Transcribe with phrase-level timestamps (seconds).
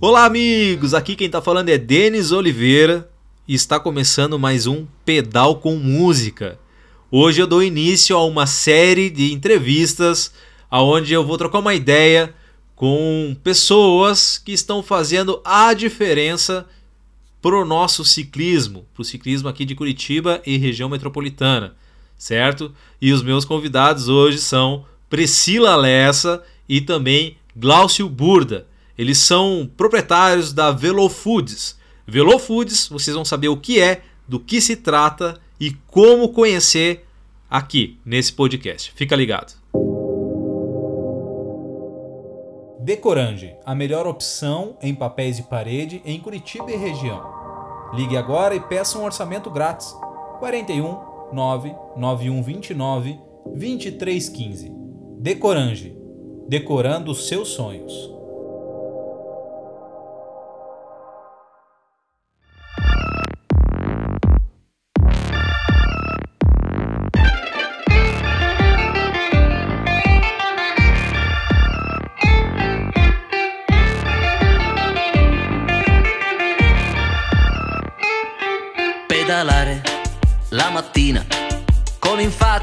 [0.00, 0.94] Olá, amigos!
[0.94, 3.10] Aqui quem está falando é Denis Oliveira
[3.46, 6.58] e está começando mais um Pedal com Música.
[7.10, 10.32] Hoje eu dou início a uma série de entrevistas
[10.70, 12.34] onde eu vou trocar uma ideia
[12.82, 16.66] com pessoas que estão fazendo a diferença
[17.40, 21.76] para o nosso ciclismo, para o ciclismo aqui de Curitiba e região metropolitana,
[22.18, 22.74] certo?
[23.00, 28.66] E os meus convidados hoje são Priscila Lessa e também Glaucio Burda.
[28.98, 31.78] Eles são proprietários da Velo Foods.
[32.04, 37.06] Velo Foods, vocês vão saber o que é, do que se trata e como conhecer
[37.48, 38.92] aqui nesse podcast.
[38.96, 39.61] Fica ligado.
[42.82, 47.22] Decorange, a melhor opção em papéis de parede em Curitiba e região.
[47.94, 49.96] Ligue agora e peça um orçamento grátis.
[50.40, 50.98] 41
[51.32, 54.72] 99129 2315.
[55.16, 55.96] Decorange,
[56.48, 58.11] decorando os seus sonhos.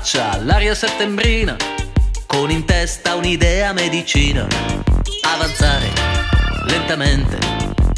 [0.10, 1.56] Faccia l'aria settembrina,
[2.26, 4.48] con in testa un'idea medicina.
[5.22, 5.88] Avanzare
[6.64, 7.38] lentamente,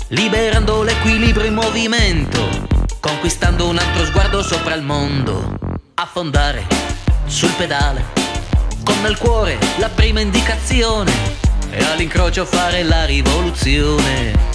[0.10, 2.68] liberando l'equilibrio in movimento,
[3.00, 5.58] conquistando un altro sguardo sopra il mondo.
[5.94, 6.68] Affondare
[7.28, 8.04] sul pedale,
[8.84, 11.14] con nel cuore la prima indicazione,
[11.70, 14.51] e all'incrocio fare la rivoluzione.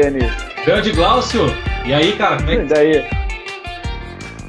[0.00, 0.30] Denis.
[0.66, 1.46] Grande Glaucio!
[1.86, 3.04] E aí, cara, como é E que daí?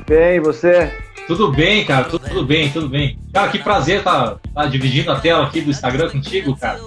[0.06, 0.92] Bem, e você?
[1.26, 3.18] Tudo bem, cara, tudo, tudo bem, tudo bem.
[3.32, 6.80] Cara, que prazer tá, tá dividindo a tela aqui do Instagram contigo, cara.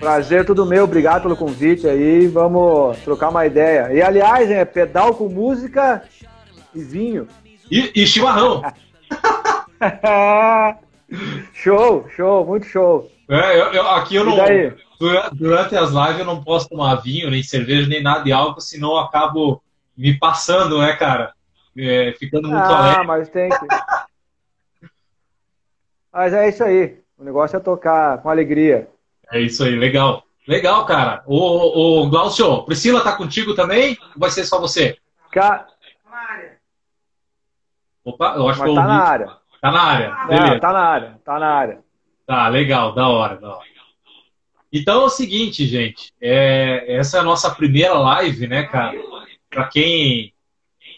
[0.00, 2.26] Prazer tudo meu, obrigado pelo convite aí.
[2.26, 3.92] Vamos trocar uma ideia.
[3.92, 6.02] E aliás, é pedal com música
[6.74, 7.28] e vinho.
[7.70, 8.62] E, e chimarrão.
[11.54, 13.08] show, show, muito show.
[13.28, 14.36] É, eu, eu- aqui eu não.
[15.32, 18.90] Durante as lives eu não posso tomar vinho, nem cerveja, nem nada de álcool, senão
[18.92, 19.62] eu acabo
[19.96, 21.32] me passando, né, cara?
[21.76, 23.06] É, ficando muito Ah, alegre.
[23.06, 24.88] mas tem que.
[26.12, 26.98] Mas é isso aí.
[27.16, 28.88] O negócio é tocar com alegria.
[29.30, 30.24] É isso aí, legal.
[30.46, 31.22] Legal, cara.
[31.26, 33.96] Ô, ô Glaucio, Priscila tá contigo também?
[34.14, 34.96] Ou vai ser só você?
[35.30, 35.66] Ca...
[38.04, 38.92] Opa, eu acho Mas que eu tá ouvi.
[38.94, 39.26] na área.
[39.60, 40.26] Tá na área.
[40.26, 40.60] Beleza.
[40.60, 41.78] tá na área, tá na área.
[42.28, 43.66] Tá, legal, da hora, da hora.
[44.70, 48.98] Então é o seguinte, gente, é, essa é a nossa primeira live, né, cara?
[49.48, 50.34] Para quem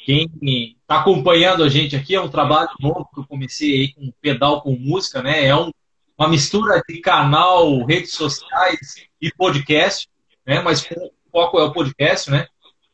[0.05, 4.13] quem tá acompanhando a gente aqui, é um trabalho novo que eu comecei aí com
[4.21, 5.45] pedal com música, né?
[5.47, 5.71] É um-
[6.19, 10.09] uma mistura de canal, redes sociais e podcast,
[10.45, 10.61] né?
[10.63, 12.49] Mas com foco é o podcast, né?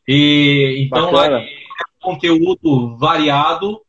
[0.07, 1.49] E então lá é
[1.99, 3.81] conteúdo variado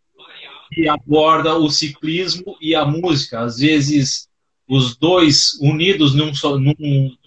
[0.72, 3.40] que aborda o ciclismo e a música.
[3.40, 4.27] Às vezes
[4.68, 6.74] os dois unidos num só, num,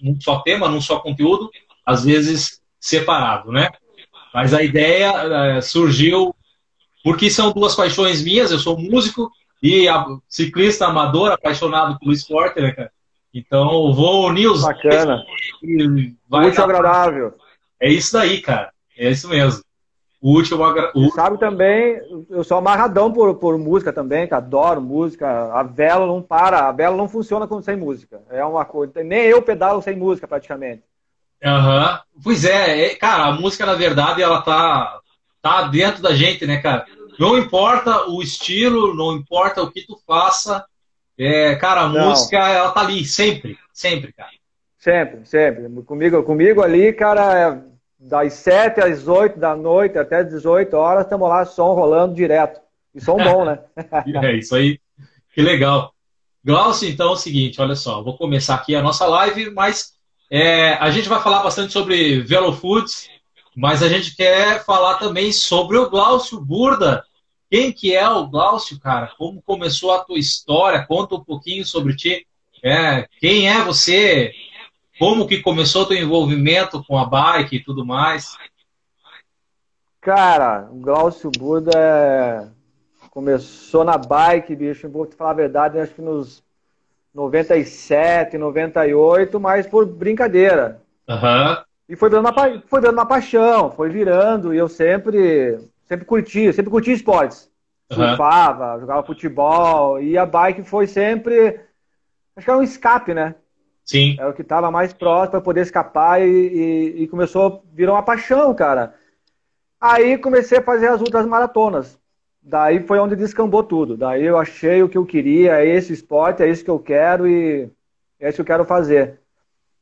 [0.00, 1.50] num só tema, num só conteúdo,
[1.84, 3.68] às vezes separado, né?
[4.32, 5.12] Mas a ideia
[5.56, 6.34] eh, surgiu
[7.04, 8.50] porque são duas paixões minhas.
[8.50, 9.30] Eu sou músico
[9.62, 12.90] e a- ciclista amador, apaixonado pelo esporte, né, cara?
[13.34, 15.24] Então vou unir os Bacana.
[15.62, 17.34] Muito agradável.
[17.80, 18.70] É isso daí, cara.
[18.96, 19.62] É isso mesmo.
[20.22, 20.62] O último
[20.94, 22.00] o- Sabe também,
[22.30, 25.52] eu sou amarradão por, por música também, que adoro música.
[25.52, 28.22] A vela não para, a vela não funciona com- sem música.
[28.30, 29.02] É uma coisa.
[29.02, 30.84] Nem eu pedalo sem música, praticamente.
[31.44, 31.98] Aham.
[32.22, 35.00] Pois é, é, cara, a música, na verdade, ela tá,
[35.42, 36.86] tá dentro da gente, né, cara?
[37.18, 40.64] Não importa o estilo, não importa o que tu faça,
[41.18, 42.10] é, cara, a Não.
[42.10, 44.30] música, ela tá ali, sempre, sempre, cara.
[44.78, 45.68] Sempre, sempre.
[45.82, 47.71] Comigo, comigo ali, cara, é
[48.02, 52.60] das 7 às 8 da noite até 18 horas, estamos lá, som rolando direto.
[52.94, 53.60] E som bom, né?
[54.22, 54.78] É isso aí,
[55.34, 55.94] que legal.
[56.44, 59.92] Glaucio, então é o seguinte, olha só, vou começar aqui a nossa live, mas
[60.28, 63.08] é, a gente vai falar bastante sobre Velo Foods,
[63.54, 67.04] mas a gente quer falar também sobre o Glaucio Burda.
[67.48, 69.12] Quem que é o Glaucio, cara?
[69.16, 70.84] Como começou a tua história?
[70.86, 72.26] Conta um pouquinho sobre ti.
[72.64, 74.32] É, quem é você?
[75.02, 78.38] Como que começou o teu envolvimento com a bike e tudo mais?
[80.00, 82.46] Cara, o Glaucio Buda é...
[83.10, 86.40] começou na bike, bicho, vou te falar a verdade, acho que nos
[87.12, 90.80] 97, 98, mas por brincadeira.
[91.08, 91.56] Uhum.
[91.88, 96.52] E foi virando, uma, foi virando uma paixão, foi virando, e eu sempre, sempre curti,
[96.52, 97.50] sempre curti esportes.
[97.90, 98.06] Uhum.
[98.06, 101.58] Surfava, jogava futebol, e a bike foi sempre,
[102.36, 103.34] acho que era um escape, né?
[103.92, 104.16] Sim.
[104.18, 108.02] Era o que estava mais próximo para poder escapar e, e, e começou, virou uma
[108.02, 108.94] paixão, cara.
[109.78, 111.98] Aí comecei a fazer as outras maratonas.
[112.42, 113.94] Daí foi onde descambou tudo.
[113.94, 117.28] Daí eu achei o que eu queria, é esse esporte, é isso que eu quero
[117.28, 117.70] e
[118.18, 119.20] é isso que eu quero fazer.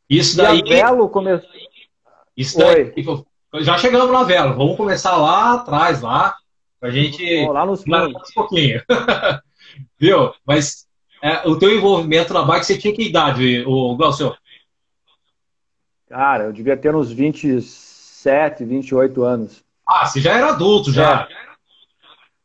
[0.09, 0.61] Isso daí.
[0.67, 1.49] E a Velo começou.
[2.37, 2.93] Isso daí.
[3.53, 3.63] Oi.
[3.63, 4.57] Já chegamos na Velo.
[4.57, 6.35] Vamos começar lá atrás, lá,
[6.81, 7.25] pra gente.
[7.43, 8.83] Vamos lá nos um pouquinho.
[9.99, 10.33] Viu?
[10.45, 10.90] Mas
[11.23, 14.35] é, o teu envolvimento na bike, você tinha que idade, o Glaucio?
[16.09, 19.63] Cara, eu devia ter uns 27, 28 anos.
[19.87, 21.29] Ah, você já era adulto, já.
[21.31, 21.51] É.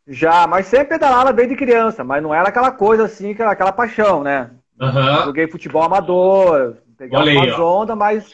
[0.07, 3.71] Já, mas sempre pedalava bem de criança, mas não era aquela coisa assim, aquela, aquela
[3.71, 4.51] paixão, né?
[4.79, 5.25] Uhum.
[5.25, 8.31] Joguei futebol amador, peguei umas ondas, mas.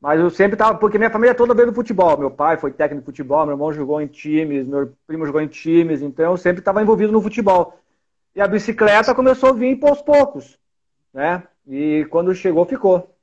[0.00, 0.76] Mas eu sempre tava.
[0.78, 2.16] Porque minha família toda veio do futebol.
[2.16, 5.48] Meu pai foi técnico de futebol, meu irmão jogou em times, meu primo jogou em
[5.48, 7.78] times, então eu sempre estava envolvido no futebol.
[8.34, 10.58] E a bicicleta começou a vir aos poucos,
[11.12, 11.42] né?
[11.66, 13.14] E quando chegou, ficou.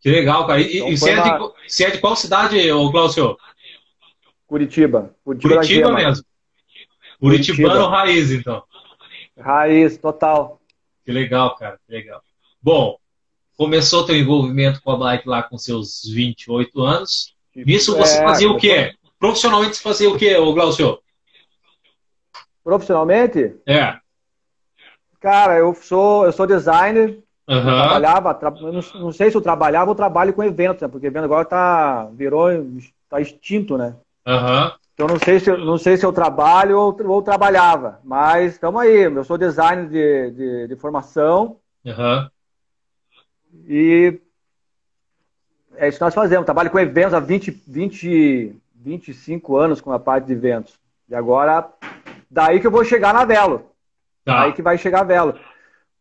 [0.00, 0.60] Que legal, cara.
[0.60, 1.38] E, então, você, é de,
[1.68, 3.36] você, é de, qual cidade, ô Glaucio?
[4.46, 5.14] Curitiba.
[5.22, 6.24] Curitiba, Curitiba mesmo.
[7.20, 7.90] Curitibano Curitiba.
[7.90, 8.64] raiz, então.
[9.38, 10.60] Raiz, total.
[11.04, 12.22] Que legal, cara, que legal.
[12.62, 12.98] Bom,
[13.56, 17.34] começou teu envolvimento com a bike lá com seus 28 anos.
[17.54, 18.94] Nisso você é, fazia o quê?
[19.18, 20.98] Profissionalmente você fazia o quê, ô Glaucio?
[22.64, 23.54] Profissionalmente?
[23.66, 23.99] É.
[25.20, 27.22] Cara, eu sou, eu sou designer.
[27.48, 27.62] Uhum.
[27.62, 28.50] trabalhava, tra...
[28.50, 30.88] não, não, sei se eu trabalhava ou trabalho com eventos, né?
[30.88, 32.48] Porque evento agora tá, virou,
[33.08, 33.96] tá extinto, né?
[34.24, 34.70] Uhum.
[34.94, 39.02] Então não sei se, não sei se eu trabalho ou, ou trabalhava, mas estamos aí.
[39.02, 41.56] Eu sou designer de, de, de formação.
[41.84, 42.28] Uhum.
[43.66, 44.20] E
[45.76, 46.44] é isso que nós fazemos.
[46.44, 50.78] Trabalho com eventos há 20, 20, 25 anos com a parte de eventos.
[51.08, 51.68] E agora,
[52.30, 53.69] daí que eu vou chegar na Velo.
[54.30, 54.42] Tá.
[54.42, 55.34] Aí que vai chegar a Velo.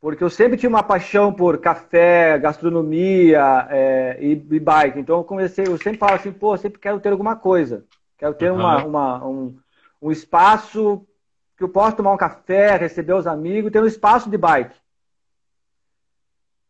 [0.01, 4.99] Porque eu sempre tinha uma paixão por café, gastronomia é, e, e, bike.
[4.99, 7.83] Então eu comecei, eu sempre falo assim, pô, sempre quero ter alguma coisa.
[8.17, 8.59] Quero ter uhum.
[8.59, 9.57] uma, uma, um,
[10.01, 11.05] um espaço
[11.57, 14.75] que eu possa tomar um café, receber os amigos, ter um espaço de bike.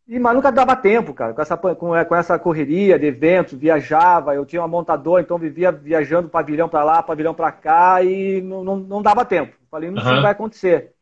[0.07, 3.53] E, mas nunca dava tempo, cara, com essa, com, é, com essa correria de eventos,
[3.53, 8.41] viajava, eu tinha uma montadora, então vivia viajando pavilhão para lá, pavilhão para cá, e
[8.41, 9.55] não, não, não, dava tempo.
[9.69, 10.21] Falei, não, uhum.
[10.23, 10.95] vai acontecer.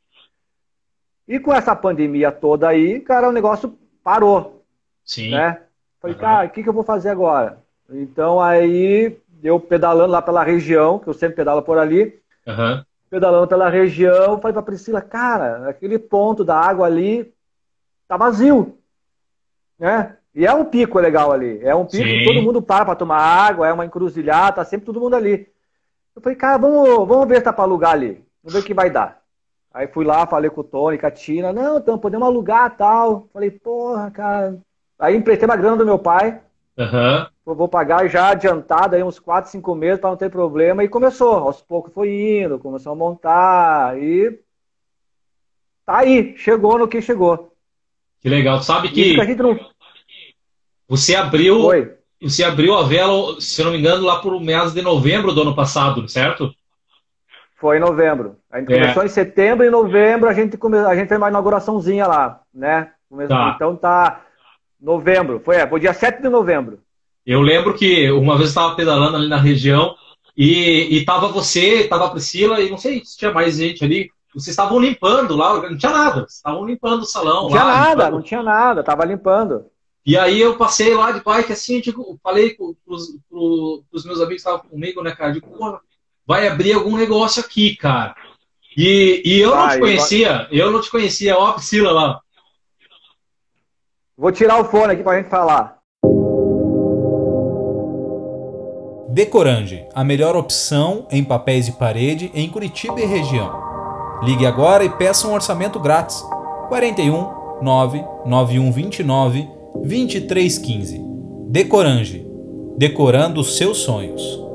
[1.27, 4.63] E com essa pandemia toda aí, cara, o negócio parou.
[5.03, 5.31] Sim.
[5.31, 5.61] Né?
[5.99, 6.21] Falei, uhum.
[6.21, 7.57] cara, o que, que eu vou fazer agora?
[7.89, 12.83] Então aí eu pedalando lá pela região, que eu sempre pedalo por ali, uhum.
[13.09, 17.33] pedalando pela região, falei pra Priscila, cara, aquele ponto da água ali
[18.07, 18.77] tá vazio,
[19.77, 20.15] né?
[20.33, 22.19] E é um pico legal ali, é um pico Sim.
[22.19, 25.47] que todo mundo para para tomar água, é uma encruzilhada, tá sempre todo mundo ali.
[26.15, 28.73] Eu falei, cara, vamos, vamos ver se tá para alugar ali, vamos ver o que
[28.73, 29.21] vai dar.
[29.77, 33.27] Aí fui lá, falei com o Tony, com a Tina, não, então podemos alugar tal.
[33.31, 34.57] Falei, porra, cara.
[34.97, 36.41] Aí emprestei uma grana do meu pai,
[36.75, 37.55] Uhum.
[37.55, 40.83] vou pagar já adiantado aí uns 4, 5 meses para não ter problema.
[40.83, 42.09] E começou, aos poucos foi
[42.41, 44.39] indo, começou a montar e
[45.85, 47.53] tá aí, chegou no que chegou.
[48.19, 48.63] Que legal.
[48.63, 49.59] Sabe que, que não...
[50.87, 51.93] você abriu Oi.
[52.19, 55.55] você abriu a vela, se não me engano, lá por meados de novembro do ano
[55.55, 56.51] passado, certo?
[57.57, 58.37] Foi em novembro.
[58.51, 58.79] A gente é.
[58.79, 60.77] começou em setembro e em novembro a gente come...
[60.77, 62.91] a gente fez uma inauguraçãozinha lá, né?
[63.27, 63.53] Tá.
[63.55, 64.21] Então tá
[64.79, 66.79] Novembro, foi, é, foi dia 7 de novembro.
[67.25, 69.95] Eu lembro que uma vez eu estava pedalando ali na região
[70.35, 74.11] e, e tava você, tava a Priscila e não sei se tinha mais gente ali.
[74.33, 76.25] Vocês estavam limpando lá, não tinha nada.
[76.29, 77.49] estavam limpando o salão não lá.
[77.49, 78.13] Tinha nada, limpando.
[78.13, 79.65] não tinha nada, tava limpando.
[80.05, 81.81] E aí eu passei lá de bike assim,
[82.23, 85.33] falei para os meus amigos que estavam comigo, né, cara?
[85.33, 85.81] Digo, porra,
[86.27, 88.13] vai abrir algum negócio aqui, cara.
[88.75, 92.19] E, e eu não te conhecia, eu não te conhecia, ó a Priscila lá.
[94.17, 95.77] Vou tirar o fone aqui para a gente falar.
[99.09, 103.65] Decorange, a melhor opção em papéis de parede em Curitiba e região.
[104.21, 106.23] Ligue agora e peça um orçamento grátis.
[106.67, 111.01] 41 99129 2315.
[111.49, 112.27] Decorange,
[112.77, 114.46] decorando os seus sonhos.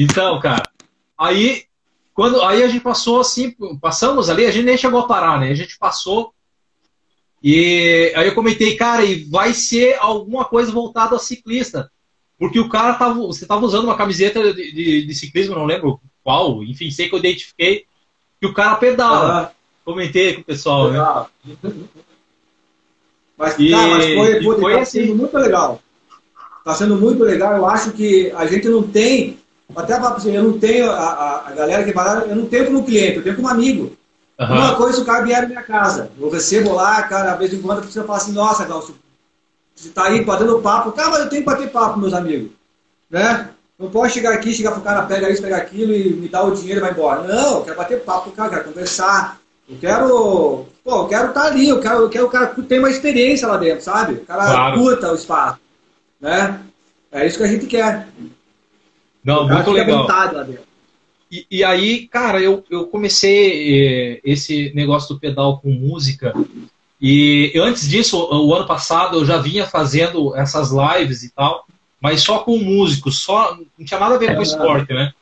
[0.00, 0.70] Então, cara,
[1.18, 1.64] aí
[2.14, 5.50] quando aí a gente passou assim, passamos ali, a gente nem chegou a parar, né?
[5.50, 6.32] A gente passou
[7.42, 11.90] e aí eu comentei, cara, e vai ser alguma coisa voltada a ciclista.
[12.38, 16.00] Porque o cara tava, você tava usando uma camiseta de, de, de ciclismo, não lembro
[16.22, 17.84] qual, enfim, sei que eu identifiquei
[18.40, 19.40] que o cara pedala.
[19.40, 19.50] Ah,
[19.84, 20.98] Comentei com o pessoal, né?
[23.36, 25.00] Mas, e, cara, mas foi, foi, foi tá assim.
[25.00, 25.82] sendo muito legal.
[26.62, 27.56] Tá sendo muito legal.
[27.56, 29.38] Eu acho que a gente não tem,
[29.76, 32.84] até assim, eu não tenho, a, a, a galera que vai eu não tenho como
[32.84, 33.92] cliente, eu tenho como amigo.
[34.38, 34.46] Uhum.
[34.46, 36.10] Uma coisa, o cara vier na minha casa.
[36.18, 38.94] Eu recebo lá, cara, às vezes em quando a pessoa fala assim, nossa, Glaucio,
[39.74, 40.92] você tá aí batendo papo.
[40.92, 42.50] Cara, mas eu tenho que bater papo, meus amigos.
[43.10, 43.48] Né?
[43.78, 46.54] Não pode chegar aqui, chegar pro cara, pega isso, pega aquilo e me dá o
[46.54, 47.22] dinheiro e vai embora.
[47.22, 49.40] Não, eu quero bater papo com o cara, eu quero conversar.
[49.68, 50.66] Eu quero.
[50.82, 52.90] Pô, eu quero estar tá ali, eu quero, eu quero o cara que tem uma
[52.90, 54.14] experiência lá dentro, sabe?
[54.14, 54.80] O cara claro.
[54.80, 55.58] curta o espaço.
[56.20, 56.60] Né?
[57.12, 58.08] É isso que a gente quer.
[59.28, 60.06] Não, muito legal.
[60.06, 60.66] lá dentro.
[61.30, 66.32] E, e, aí, cara, eu, eu comecei eh, esse negócio do pedal com música.
[67.00, 71.66] E antes disso, o ano passado, eu já vinha fazendo essas lives e tal
[72.00, 75.12] mas só com músicos, só não tinha nada a ver com esporte, né?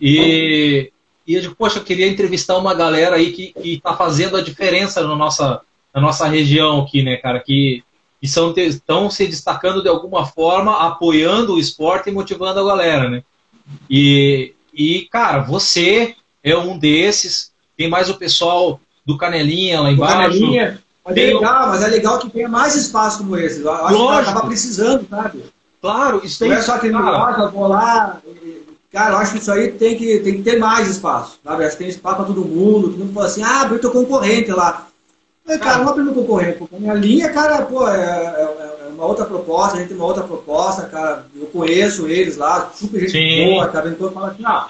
[0.00, 0.92] E,
[1.26, 4.42] e eu digo, poxa, eu queria entrevistar uma galera aí que, que tá fazendo a
[4.42, 5.62] diferença na nossa,
[5.94, 7.40] na nossa região aqui, né, cara?
[7.40, 7.82] Que,
[8.24, 13.10] que são, estão se destacando de alguma forma, apoiando o esporte e motivando a galera,
[13.10, 13.22] né?
[13.90, 17.52] E, e cara, você é um desses.
[17.76, 20.16] Tem mais o pessoal do Canelinha lá embaixo.
[20.16, 20.82] Canelinha.
[21.04, 23.60] Mas é legal, mas é legal que tenha mais espaço como esse.
[23.60, 24.24] Eu acho Lógico.
[24.24, 25.44] que acaba precisando, sabe?
[25.82, 26.48] Claro, isso tem.
[26.48, 28.22] Não é só que loja, vou lá.
[28.90, 31.38] Cara, eu acho que isso aí tem que, tem que ter mais espaço.
[31.44, 31.62] Sabe?
[31.62, 32.88] Acho que tem espaço para todo mundo.
[32.88, 34.88] Todo mundo fala assim, ah, abriu teu concorrente lá.
[35.46, 36.58] Mas, cara, não abriu meu concorrente.
[36.58, 39.96] Porque a minha linha, cara, pô, é, é, é, uma outra proposta, a gente tem
[39.96, 41.26] uma outra proposta, cara.
[41.34, 43.54] Eu conheço eles lá, super gente Sim.
[43.54, 43.96] boa, tá vendo?
[43.96, 44.66] Todo fala assim, ah,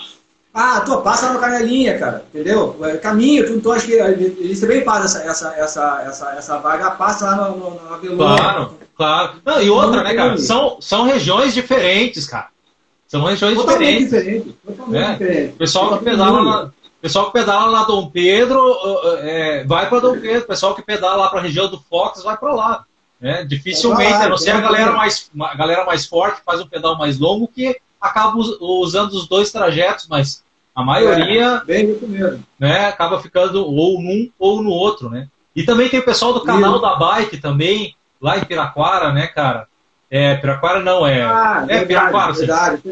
[0.53, 2.77] ah, tu passa lá no canelinha, cara, entendeu?
[2.83, 6.93] É, caminho, tu, tu acha que eles também fazem essa, essa, essa, essa, essa vaga,
[6.93, 8.37] passa lá no, no, na Velura.
[8.37, 8.85] Claro.
[8.97, 9.33] Claro.
[9.45, 10.39] Não, e outra, né, cara?
[10.39, 12.49] São, são regiões diferentes, cara.
[13.09, 14.45] São regiões totalmente diferentes.
[14.45, 15.13] Diferente, totalmente é.
[15.13, 15.53] diferente.
[15.57, 16.71] Pessoal que pedala na,
[17.05, 20.47] pessoal que pedala lá Dom Pedro uh, uh, é, vai para Dom Pedro.
[20.47, 22.85] Pessoal que pedala lá para a região do Fox vai para lá.
[23.21, 23.45] Né?
[23.45, 27.19] Dificilmente, a não ser a galera mais, a galera mais forte faz um pedal mais
[27.19, 30.43] longo que acaba usando os dois trajetos, mas
[30.75, 32.43] a maioria é, bem isso mesmo.
[32.59, 35.29] Né, acaba ficando ou num ou no outro, né?
[35.55, 39.69] E também tem o pessoal do canal da bike também, lá em Piraquara, né, cara?
[40.17, 41.25] É, Piraquara não, é.
[41.25, 42.33] Ah, é verdade, Piraquara.
[42.35, 42.83] Verdade.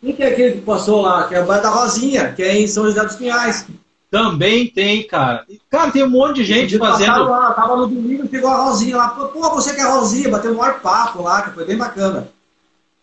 [0.00, 1.26] Quem que é aquele que passou lá?
[1.26, 3.66] Que é a banda Rosinha, que é em São José dos Pinhais.
[4.08, 5.44] Também tem, cara.
[5.68, 7.24] Cara, tem um monte de gente fazendo.
[7.24, 9.08] Lá, tava no domingo e pegou a Rosinha lá.
[9.08, 12.28] Pô, você que é Rosinha, bateu um maior papo lá, que foi bem bacana.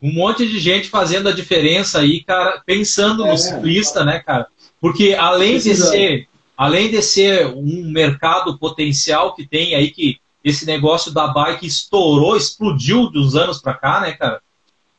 [0.01, 4.47] Um monte de gente fazendo a diferença aí, cara, pensando é, no ciclista, né, cara?
[4.79, 10.63] Porque além de ser, além de ser um mercado potencial que tem aí que esse
[10.63, 14.39] negócio da bike estourou, explodiu dos anos para cá, né, cara?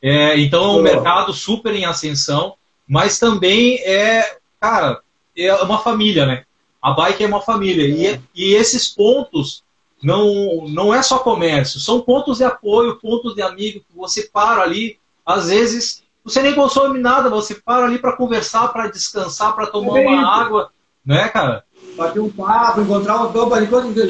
[0.01, 4.99] É, então é um mercado super em ascensão, mas também é, cara,
[5.35, 6.43] é uma família, né?
[6.81, 7.87] A bike é uma família.
[7.87, 9.63] E, e esses pontos
[10.03, 14.61] não, não é só comércio, são pontos de apoio, pontos de amigo que você para
[14.61, 19.67] ali, às vezes você nem consome nada, você para ali para conversar, para descansar, para
[19.67, 20.71] tomar é uma água,
[21.05, 21.63] né, cara?
[21.97, 23.67] Bater um papo, encontrar um campo ali.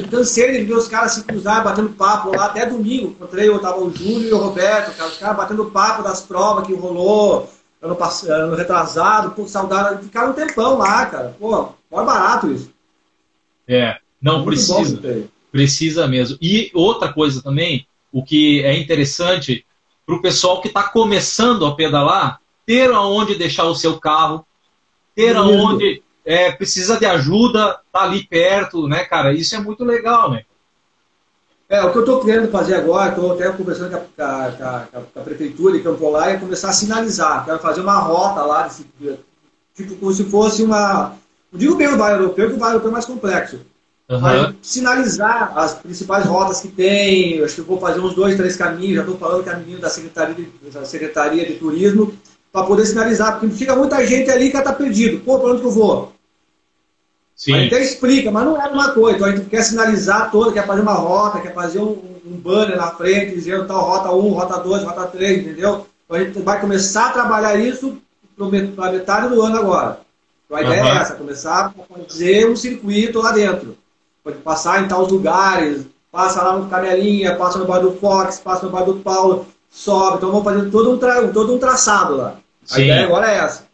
[0.08, 3.08] Cansei de ver os caras se cruzar, batendo papo lá até domingo.
[3.08, 6.66] Encontrei, eu tava o Júlio e o Roberto, cara, os caras batendo papo das provas
[6.66, 7.48] que rolou
[7.80, 10.04] ano, passado, ano retrasado, pô, saudade.
[10.04, 11.34] Ficaram um tempão lá, cara.
[11.38, 12.70] Pô, mó barato isso.
[13.66, 15.26] É, não Muito precisa.
[15.50, 16.36] Precisa mesmo.
[16.40, 19.64] E outra coisa também, o que é interessante
[20.06, 24.44] para o pessoal que está começando a pedalar, ter aonde deixar o seu carro,
[25.14, 29.32] ter aonde é, precisa de ajuda, tá ali perto, né, cara?
[29.32, 30.42] Isso é muito legal, né?
[31.70, 34.86] É, o que eu estou querendo fazer agora, estou até conversando com a, com, a,
[35.14, 37.46] com a, prefeitura de Campo Lá, é começar a sinalizar.
[37.46, 38.86] Quero fazer uma rota lá, desse,
[39.74, 41.14] tipo como se fosse uma.
[41.50, 43.60] Não digo bem o bairro europeu, que o bairro europeu é mais complexo.
[44.10, 44.20] Uhum.
[44.20, 47.42] Mas sinalizar as principais rotas que tem.
[47.42, 48.96] Acho que eu vou fazer uns dois, três caminhos.
[48.96, 52.12] Já estou falando a menina da Secretaria de, da Secretaria de Turismo
[52.52, 55.20] para poder sinalizar, porque fica muita gente ali que está perdido.
[55.24, 56.17] Pô, para onde que eu vou?
[57.38, 57.54] Sim.
[57.54, 59.16] A gente até explica, mas não é uma coisa.
[59.16, 62.76] Então a gente quer sinalizar toda, quer fazer uma rota, quer fazer um, um banner
[62.76, 65.86] na frente, dizendo tal rota 1, rota 2, rota 3, entendeu?
[66.04, 67.96] Então a gente vai começar a trabalhar isso
[68.36, 70.00] para metade do ano agora.
[70.44, 70.88] Então a ideia uhum.
[70.88, 73.78] é essa, começar a fazer um circuito lá dentro.
[74.24, 78.66] Pode passar em tais lugares, passa lá no Canelinha, passa no bairro do Fox, passa
[78.66, 80.16] no bairro do Paulo, sobe.
[80.16, 82.34] Então vamos fazer todo um, tra todo um traçado lá.
[82.68, 82.82] A Sim.
[82.82, 83.64] ideia agora é essa.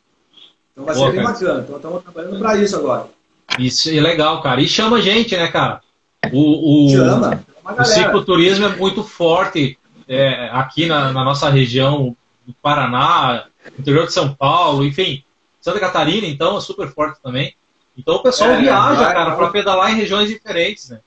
[0.72, 1.32] Então vai Boa, ser bem cara.
[1.32, 1.60] bacana.
[1.62, 3.06] Então estamos trabalhando para isso agora.
[3.58, 4.60] Isso é legal, cara.
[4.60, 5.80] E chama a gente, né, cara?
[6.32, 7.44] O, o, chama.
[7.78, 13.44] O cicloturismo é muito forte é, aqui na, na, nossa região do Paraná,
[13.78, 15.24] interior de São Paulo, enfim,
[15.60, 17.54] Santa Catarina, então, é super forte também.
[17.96, 21.00] Então o pessoal é, viaja, vai, cara, para pedalar em regiões diferentes, né?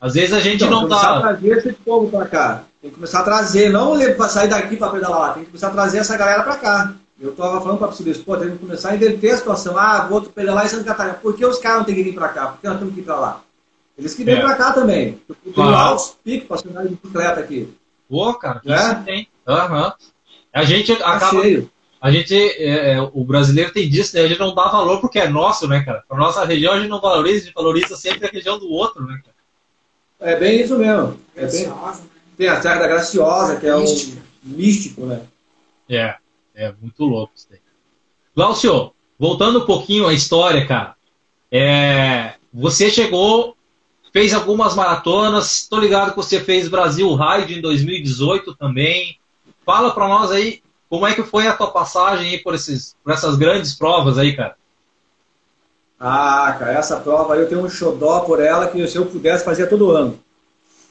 [0.00, 0.96] Às vezes a gente então, não tá.
[0.96, 2.64] Começar a trazer esse povo para cá.
[2.80, 3.96] Tem que começar a trazer, não
[4.28, 6.94] sair daqui para pedalar lá, tem que começar a trazer essa galera para cá.
[7.20, 9.78] Eu estava falando para vocês, pô, tem que começar a inverter a situação.
[9.78, 11.14] Ah, vou pedalar em Santa Catarina.
[11.14, 12.46] Por que os caras não têm que vir para cá?
[12.48, 13.40] Por que nós temos que ir para lá?
[13.96, 14.40] Eles que vêm é.
[14.40, 15.20] para cá também.
[15.44, 15.76] Tem claro.
[15.76, 17.72] altos picos para andar de bicicleta aqui.
[18.08, 18.74] Pô, cara, é?
[18.74, 19.28] isso tem.
[19.46, 19.92] Uhum.
[20.52, 21.40] A gente tá acaba.
[21.42, 21.70] Cheio.
[22.00, 24.22] A gente, é, é, o brasileiro tem disso, né?
[24.22, 26.04] A gente não dá valor porque é nosso, né, cara?
[26.06, 29.02] Para nossa região a gente não valoriza, a gente valoriza sempre a região do outro,
[29.06, 30.32] né, cara?
[30.32, 31.18] É bem isso mesmo.
[31.34, 31.72] É bem...
[32.36, 33.84] Tem a Serra da Graciosa, que é um
[34.42, 35.22] místico, né?
[35.88, 36.16] É,
[36.54, 37.60] é muito louco isso daí.
[38.36, 40.94] Glaucio, voltando um pouquinho à história, cara.
[41.50, 43.56] É, você chegou
[44.14, 45.62] fez algumas maratonas.
[45.62, 49.18] Estou ligado que você fez Brasil Ride em 2018 também.
[49.66, 53.12] Fala para nós aí como é que foi a tua passagem aí por, esses, por
[53.12, 54.54] essas grandes provas aí, cara.
[55.98, 59.44] Ah, cara, essa prova aí eu tenho um xodó por ela que se eu pudesse
[59.44, 60.20] fazia todo ano.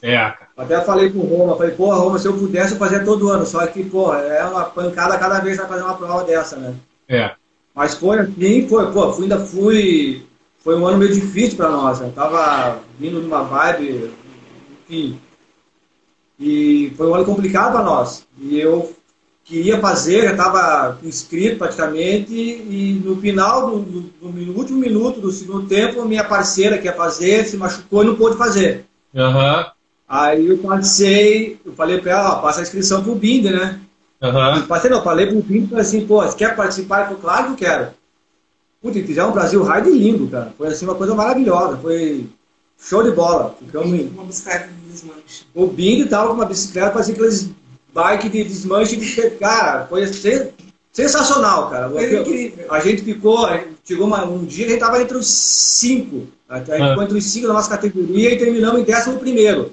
[0.02, 0.43] É, cara.
[0.56, 3.44] Até falei com o Roma, falei, porra, Roma, se eu pudesse eu fazia todo ano,
[3.44, 6.74] só que, porra, é uma pancada cada vez para fazer uma prova dessa, né?
[7.08, 7.32] É.
[7.74, 10.24] Mas foi assim, foi, pô, ainda fui
[10.64, 12.00] foi um ano meio difícil para nós.
[12.00, 14.10] Eu tava vindo numa vibe,
[14.88, 15.20] enfim.
[16.40, 18.26] E foi um ano complicado para nós.
[18.40, 18.90] E eu
[19.44, 25.30] queria fazer, já estava inscrito praticamente, e no final, do, do, do, último minuto do
[25.30, 28.86] segundo tempo, minha parceira que ia fazer se machucou e não pôde fazer.
[29.12, 29.66] Uhum.
[30.08, 33.80] Aí eu passei, eu falei para ela, ó, passa a inscrição pro Binder, né?
[34.22, 34.66] Uhum.
[34.66, 36.98] Passei, não, falei pro Binder, falei assim, pô, você quer participar?
[36.98, 37.88] Ele falou, claro que eu quero.
[38.84, 40.52] Putz, fizeram um Brasil Ride lindo, cara.
[40.58, 41.78] Foi assim uma coisa maravilhosa.
[41.78, 42.26] Foi
[42.78, 43.56] show de bola.
[43.58, 44.08] Ficamos em...
[44.08, 45.46] Uma bicicleta de desmanche.
[45.54, 47.50] O Bing tava com uma bicicleta, parecia aqueles
[47.94, 48.96] bike de desmanche.
[48.96, 49.30] De...
[49.40, 50.04] Cara, foi
[50.92, 51.88] sensacional, cara.
[51.88, 52.66] Foi incrível.
[52.70, 53.48] A gente ficou,
[53.82, 56.26] chegou uma, um dia a gente tava entre os cinco.
[56.46, 56.88] A gente ah.
[56.90, 59.72] ficou entre os cinco da nossa categoria e terminamos em décimo primeiro.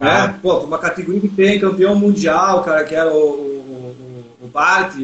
[0.00, 0.28] Ah.
[0.28, 0.38] Né?
[0.42, 4.94] Pô, uma categoria que tem campeão mundial, cara, que era o, o, o, o Bart,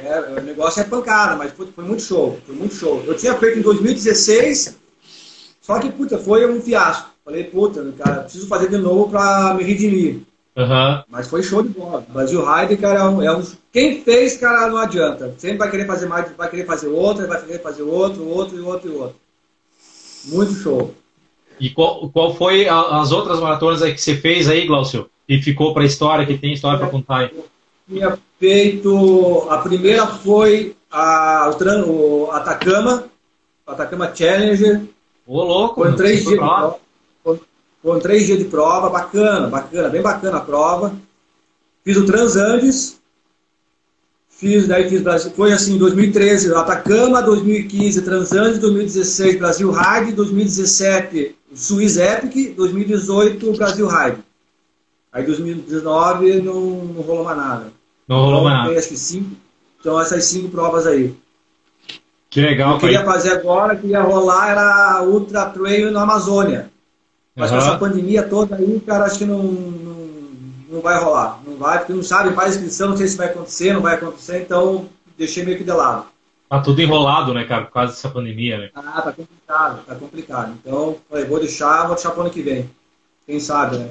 [0.00, 3.02] é, o negócio é pancada, mas foi, foi, muito show, foi muito show.
[3.04, 4.78] Eu tinha feito em 2016,
[5.60, 7.10] só que, puta, foi um fiasco.
[7.24, 10.20] Falei, puta, cara, preciso fazer de novo pra me redimir.
[10.56, 11.02] Uhum.
[11.08, 12.04] Mas foi show de bola.
[12.08, 15.34] Brasil Rider, cara, é um, é um, quem fez, cara, não adianta.
[15.36, 18.60] Sempre vai querer fazer mais, vai querer fazer outro, vai querer fazer outro, outro e
[18.60, 19.16] outro e outro.
[20.26, 20.94] Muito show.
[21.60, 25.08] E qual, qual foi a, as outras maratonas aí que você fez aí, Glaucio?
[25.28, 27.30] E ficou para a história, que tem história para contar aí?
[27.88, 29.46] tinha feito.
[29.48, 31.50] A primeira foi a,
[31.86, 33.04] o, o Atacama,
[33.66, 34.82] Atacama Challenger.
[35.26, 35.76] Ô, louco!
[35.76, 36.78] Foram três, dias de prova,
[37.82, 40.94] foram três dias de prova, bacana, bacana, bem bacana a prova.
[41.84, 43.00] Fiz o Transandes,
[44.28, 51.96] fiz, daí fiz Brasil, foi assim, 2013 Atacama, 2015 Transandes, 2016 Brasil Ride, 2017 Swiss
[51.96, 54.18] Epic, 2018 Brasil Ride.
[55.12, 57.72] Aí 2019 não, não rolou mais nada.
[58.06, 58.78] Não rolou mais nada.
[58.78, 59.36] Acho que cinco.
[59.80, 61.14] Então essas cinco provas aí.
[62.30, 62.74] Que legal.
[62.74, 66.70] Eu queria fazer agora, que ia rolar, era Ultra Trail na Amazônia.
[67.34, 67.58] Mas uhum.
[67.58, 70.08] com essa pandemia toda aí, cara, acho que não, não,
[70.70, 71.40] não vai rolar.
[71.44, 74.42] Não vai, porque não sabe, faz inscrição, não sei se vai acontecer, não vai acontecer,
[74.42, 76.06] então deixei meio que de lado.
[76.48, 78.70] Tá tudo enrolado, né, cara, por causa dessa pandemia, né?
[78.74, 80.58] Ah, tá complicado, tá complicado.
[80.62, 82.70] Então, falei, vou deixar, vou deixar pro ano que vem.
[83.26, 83.90] Quem sabe, né?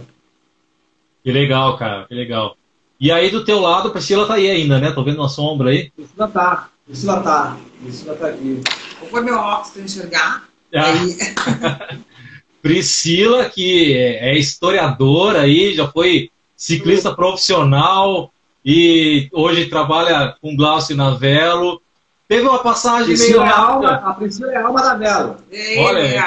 [1.23, 2.57] Que legal, cara, que legal.
[2.99, 4.91] E aí do teu lado, Priscila tá aí ainda, né?
[4.91, 5.91] Tô vendo uma sombra aí.
[5.91, 8.61] Priscila tá, Priscila tá, Priscila tá aqui.
[8.99, 10.47] Vou pôr meu óculos para enxergar.
[10.73, 11.97] Ah.
[12.59, 18.31] Priscila, que é historiadora aí, já foi ciclista profissional
[18.65, 21.81] e hoje trabalha com Glaucio Navello.
[22.27, 25.37] Teve uma passagem Priscila meio é alma, A Priscila é a alma da Velo.
[25.79, 26.17] Olha aí.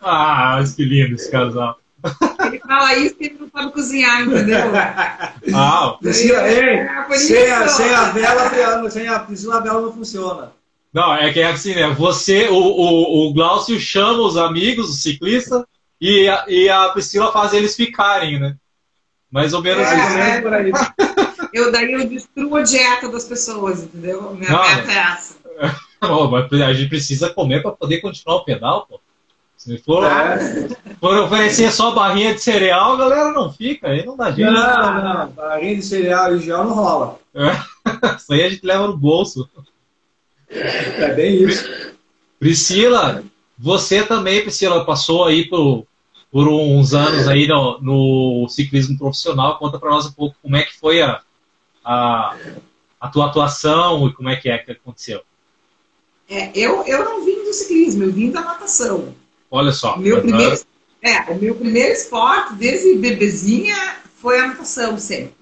[0.00, 1.78] Ah, que lindo esse casal.
[2.46, 4.58] Ele fala isso porque ele não sabe cozinhar, entendeu?
[5.54, 10.52] Ah, Priscila, é, sem, a, sem a vela, sem a Priscila, a vela não funciona.
[10.92, 11.88] Não, é que é assim, né?
[11.90, 15.66] Você, o, o, o Glaucio chama os amigos, o ciclista,
[16.00, 18.56] e a, e a Priscila faz eles ficarem, né?
[19.30, 20.18] Mais ou menos é, isso.
[20.18, 20.72] É, por aí.
[21.52, 24.34] Eu daí eu destruo a dieta das pessoas, entendeu?
[24.34, 25.36] Minha não, meta é essa.
[26.00, 29.00] Não, mas a gente precisa comer para poder continuar o pedal, pô.
[29.56, 30.68] Se for, é.
[31.00, 34.52] for oferecer só barrinha de cereal, a galera não fica, aí não dá jeito.
[34.52, 37.18] Não, não, barrinha de cereal e gel não rola.
[37.34, 37.50] É.
[38.16, 39.48] Isso aí a gente leva no bolso.
[40.48, 41.68] É bem isso.
[42.38, 43.22] Priscila,
[43.58, 45.84] você também, Priscila, passou aí por,
[46.30, 49.58] por uns anos aí no, no ciclismo profissional.
[49.58, 51.20] Conta para nós um pouco como é que foi a,
[51.88, 52.36] a,
[53.00, 55.22] a tua atuação e como é que é que aconteceu.
[56.28, 59.14] É, eu, eu não vim do ciclismo, eu vim da natação.
[59.50, 59.96] Olha só.
[59.96, 60.60] Meu primeiro,
[61.00, 65.38] é, o meu primeiro esporte, desde bebezinha, foi a natação sempre.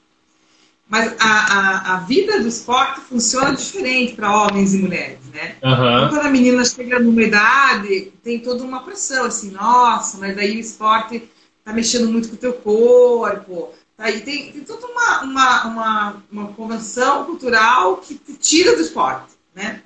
[0.88, 5.56] Mas a, a, a vida do esporte funciona diferente para homens e mulheres, né?
[5.60, 6.08] Uhum.
[6.10, 10.60] Quando a menina chega numa idade, tem toda uma pressão, assim, nossa, mas daí o
[10.60, 11.28] esporte
[11.64, 13.74] tá mexendo muito com o teu corpo.
[13.98, 19.32] E tem, tem toda uma, uma, uma, uma convenção cultural que te tira do esporte,
[19.54, 19.82] né?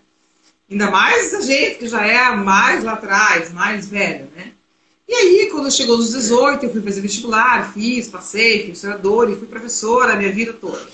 [0.69, 4.53] Ainda mais a gente que já é mais lá atrás, mais velho, né?
[5.09, 9.37] E aí, quando chegou nos 18, eu fui fazer vestibular, fiz, passei, fui historiador e
[9.37, 10.87] fui professora a minha vida toda.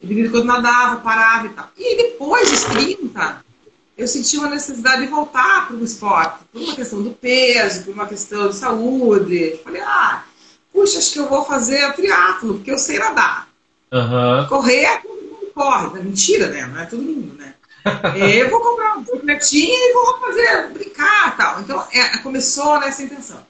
[0.00, 1.68] E de quando nadava, parava e tal.
[1.76, 3.44] E depois dos 30,
[3.96, 7.94] eu senti uma necessidade de voltar para o esporte, por uma questão do peso, por
[7.94, 9.60] uma questão de saúde.
[9.64, 10.24] Falei, ah,
[10.72, 13.48] puxa, acho que eu vou fazer triatlo, porque eu sei nadar.
[13.92, 14.46] Uhum.
[14.48, 16.00] Correr, todo mundo corre.
[16.00, 16.66] É mentira, né?
[16.66, 17.54] Não é todo mundo, né?
[18.14, 21.60] É, eu vou comprar um bicicletinha e vou fazer, brincar tal.
[21.60, 23.44] Então, é, começou nessa intenção.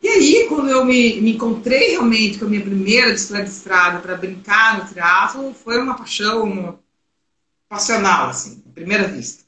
[0.00, 3.98] E aí, quando eu me, me encontrei realmente com a minha primeira bicicleta de estrada
[3.98, 6.78] para brincar no triatlo, foi uma paixão
[7.68, 9.42] passional, assim, à primeira vista.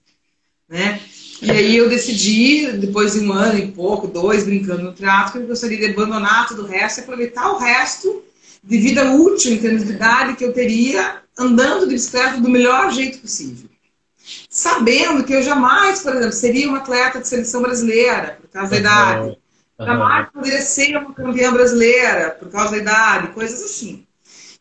[0.68, 1.00] Né?
[1.42, 5.46] E aí eu decidi, depois de um ano e pouco, dois, brincando no que eu
[5.46, 8.24] gostaria de abandonar todo o resto e aproveitar o resto
[8.64, 12.90] de vida útil em termos de idade que eu teria andando de bicicleta do melhor
[12.90, 13.68] jeito possível
[14.50, 18.76] sabendo que eu jamais, por exemplo, seria uma atleta de seleção brasileira, por causa da
[18.78, 19.28] idade.
[19.78, 19.86] Uhum.
[19.86, 24.06] Jamais poderia ser uma campeã brasileira, por causa da idade, coisas assim.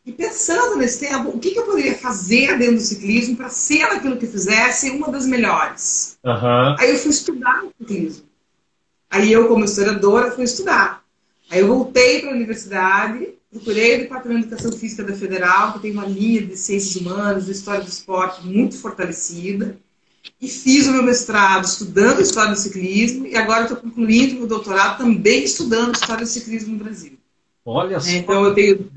[0.06, 3.82] E pensando nesse tempo, o que, que eu poderia fazer dentro do ciclismo para ser
[3.82, 6.16] aquilo que fizesse uma das melhores?
[6.24, 6.76] Uhum.
[6.78, 8.24] Aí eu fui estudar o ciclismo.
[9.10, 11.02] Aí eu, como historiadora, fui estudar.
[11.50, 15.80] Aí eu voltei para a universidade, procurei o Departamento de Educação Física da Federal, que
[15.80, 19.76] tem uma linha de ciências humanas, de história do esporte muito fortalecida,
[20.40, 24.46] e fiz o meu mestrado estudando história do ciclismo, e agora estou concluindo o meu
[24.46, 27.18] doutorado também estudando história do ciclismo no Brasil.
[27.68, 28.08] Olha só.
[28.12, 28.88] Então eu tenho,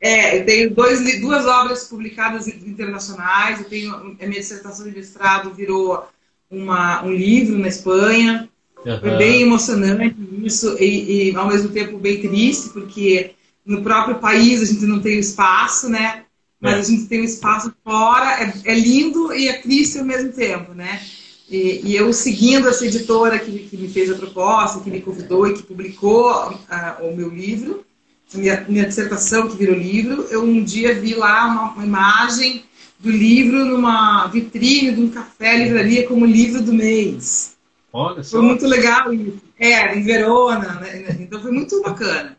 [0.00, 5.54] é, eu tenho dois, duas obras publicadas internacionais, eu tenho a minha dissertação de mestrado
[5.54, 6.04] virou
[6.50, 8.48] uma, um livro na Espanha.
[8.84, 8.98] Uhum.
[8.98, 14.60] Foi bem emocionante isso e, e ao mesmo tempo bem triste, porque no próprio país
[14.60, 16.24] a gente não tem espaço, né?
[16.60, 16.78] Mas é.
[16.78, 20.74] a gente tem um espaço fora, é, é, lindo e é triste ao mesmo tempo,
[20.74, 21.00] né?
[21.48, 25.46] E, e eu seguindo essa editora que, que, me fez a proposta, que me convidou
[25.46, 27.85] e que publicou uh, o meu livro,
[28.34, 32.64] minha, minha dissertação que virou livro, eu um dia vi lá uma, uma imagem
[32.98, 37.56] do livro numa vitrine de um café livraria como livro do mês.
[37.92, 38.38] Olha só.
[38.38, 39.40] Foi muito legal isso.
[39.58, 41.16] É, em Verona, né?
[41.18, 42.36] então foi muito bacana.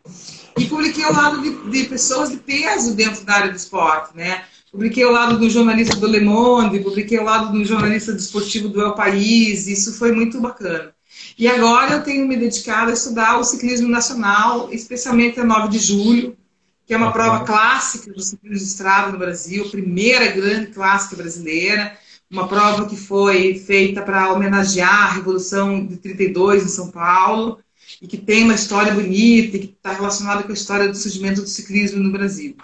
[0.56, 4.44] E publiquei ao lado de, de, pessoas de peso dentro da área do esporte, né?
[4.70, 8.80] Publiquei ao lado do jornalista do Le Monde, publiquei ao lado do jornalista desportivo do
[8.80, 10.92] El País, isso foi muito bacana.
[11.38, 15.78] E agora eu tenho me dedicado a estudar o ciclismo nacional, especialmente a 9 de
[15.78, 16.36] julho,
[16.84, 21.96] que é uma prova clássica do ciclismo de estrada no Brasil, primeira grande clássica brasileira,
[22.28, 27.60] uma prova que foi feita para homenagear a Revolução de 32 em São Paulo,
[28.02, 31.40] e que tem uma história bonita e que está relacionada com a história do surgimento
[31.40, 32.56] do ciclismo no Brasil.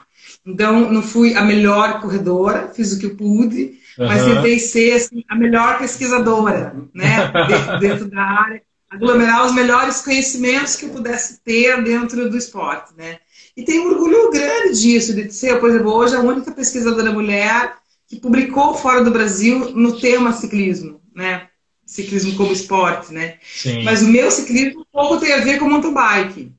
[0.44, 4.06] Então, não fui a melhor corredora, fiz o que eu pude, uhum.
[4.06, 10.02] mas tentei ser assim, a melhor pesquisadora, né, dentro, dentro, da área, aglomerar os melhores
[10.02, 13.18] conhecimentos que eu pudesse ter dentro do esporte, né.
[13.56, 17.74] E tenho um orgulho grande disso, de ser, por exemplo, hoje a única pesquisadora mulher
[18.08, 21.48] que publicou fora do Brasil no tema ciclismo, né
[21.86, 23.36] ciclismo como esporte, né?
[23.42, 23.82] Sim.
[23.82, 26.52] Mas o meu ciclismo pouco tem a ver com mountain bike.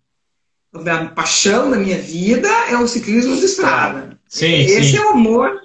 [0.74, 4.20] A paixão da minha vida é o ciclismo de estrada.
[4.28, 4.98] Sim, Esse sim.
[4.98, 5.62] é o amor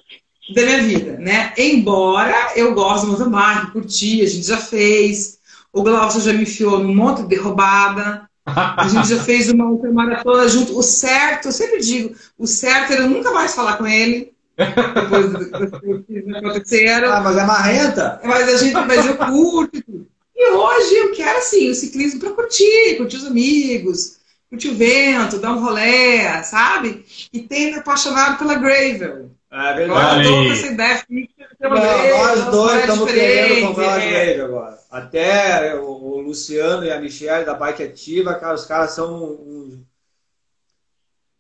[0.54, 1.52] da minha vida, né?
[1.56, 5.38] Embora eu goste do mountain bike, curti, a gente já fez.
[5.72, 8.28] O Glaucio já me enfiou num monte de roubada.
[8.44, 10.76] A gente já fez uma maratona junto.
[10.76, 14.32] O certo, eu sempre digo, o certo era nunca mais falar com ele.
[14.56, 17.12] Depois que aconteceram.
[17.12, 18.20] Ah, mas é marrenta?
[18.24, 20.06] Mas, a gente, mas eu curto.
[20.34, 24.16] E hoje eu quero, assim, o ciclismo para curtir, curtir os amigos,
[24.48, 27.04] curtir o vento, dar um rolé, sabe?
[27.32, 29.30] E me apaixonado pela Gravel.
[29.52, 29.90] É verdade.
[29.90, 31.48] Agora eu tô com essa ideia fixa.
[31.60, 34.78] Não, nós dois estamos querendo comprar uma Gravel agora.
[34.90, 39.78] Até o, o, Luciano e a Michelle da Bike Ativa, cara, os caras são uns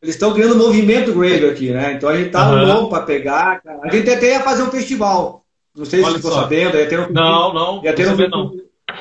[0.02, 1.92] eles estão criando um movimento Grave aqui, né?
[1.92, 2.64] Então a gente tá uhum.
[2.64, 3.60] louco para pegar.
[3.62, 3.80] Cara.
[3.82, 5.44] A gente até ia fazer um festival.
[5.76, 6.42] Não sei se Olha ficou só.
[6.42, 6.76] sabendo.
[6.76, 8.54] Ia ter um, Não, não, ia ter não um, sabia não.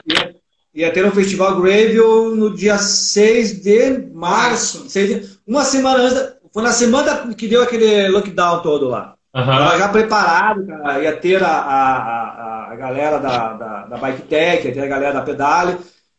[0.05, 0.35] ia,
[0.73, 4.89] ia ter um festival Gravel no dia 6 de março.
[4.89, 6.15] seis de- uma semana antes.
[6.15, 9.15] da- Foi na semana que deu aquele lockdown todo lá.
[9.33, 9.57] Aham.
[9.57, 11.03] Tava já preparado, cara.
[11.03, 15.13] Ia ter a, a, a, galera da, da, da Bike Tech, ia ter a galera
[15.13, 15.77] da Pedale.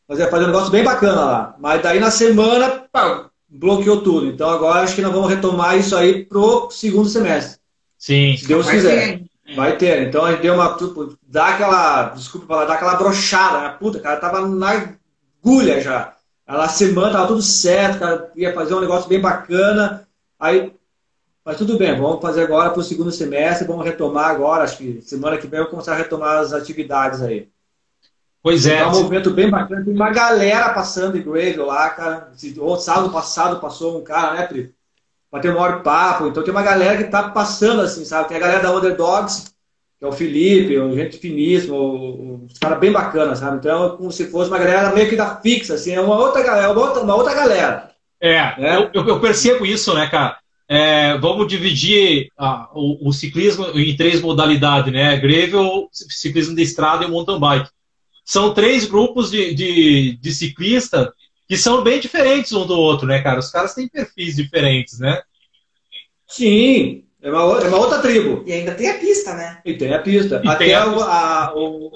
[0.09, 1.55] Mas ia fazer um negócio bem bacana lá.
[1.59, 4.27] Mas daí na semana, pá, bloqueou tudo.
[4.27, 7.61] Então agora acho que nós vamos retomar isso aí pro segundo semestre.
[7.99, 8.37] Sim.
[8.37, 9.19] Se Deus Vai quiser.
[9.19, 9.57] ter.
[9.57, 10.09] Vai ter.
[10.09, 10.77] Então a gente deu uma.
[10.77, 12.11] Tipo, dá aquela.
[12.11, 13.61] Desculpa falar, dá aquela brochada.
[13.61, 13.77] Né?
[13.79, 14.95] Puta, cara, tava na
[15.43, 16.13] agulha já.
[16.47, 20.07] Na semana tava tudo certo, cara, ia fazer um negócio bem bacana.
[20.41, 20.73] Aí.
[21.45, 24.65] Mas tudo bem, vamos fazer agora pro segundo semestre, vamos retomar agora.
[24.65, 27.49] Acho que semana que vem eu vou começar a retomar as atividades aí.
[28.43, 28.79] Pois é.
[28.79, 29.85] Tá um movimento bem bacana.
[29.85, 32.33] Tem uma galera passando de Gravel lá, cara.
[32.59, 34.75] O sábado passado passou um cara, né, Pri?
[35.31, 36.27] Bateu um maior papo.
[36.27, 38.29] Então tem uma galera que tá passando assim, sabe?
[38.29, 39.47] Tem a galera da Underdogs,
[39.99, 43.59] que é o Felipe, o gente finíssimo, o- o- os caras bem bacanas, sabe?
[43.59, 46.43] Então é como se fosse uma galera meio que da fixa, assim, é uma outra
[46.43, 47.90] galera, uma outra, uma outra galera.
[48.21, 48.77] É, É.
[48.77, 50.39] Eu, eu- percebo isso, né, cara?
[50.69, 55.17] É, vamos dividir ah, o, o ciclismo em três modalidades, né?
[55.19, 57.69] Gravel, ciclismo de estrada e mountain bike.
[58.25, 61.09] São três grupos de, de, de ciclistas
[61.49, 63.41] que são bem diferentes um do outro, né, cara?
[63.41, 65.21] Os caras têm perfis diferentes, né?
[66.29, 68.45] Sim, é uma, é uma outra tribo.
[68.47, 69.61] E ainda tem a pista, né?
[69.65, 70.41] E tem a pista.
[70.45, 71.05] E Até tem a pista.
[71.11, 71.91] a- o,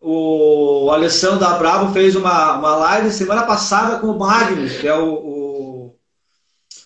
[0.00, 4.94] o Alessandro da Bravo fez uma, uma live semana passada com o Magnus, que é
[4.96, 5.94] o, o,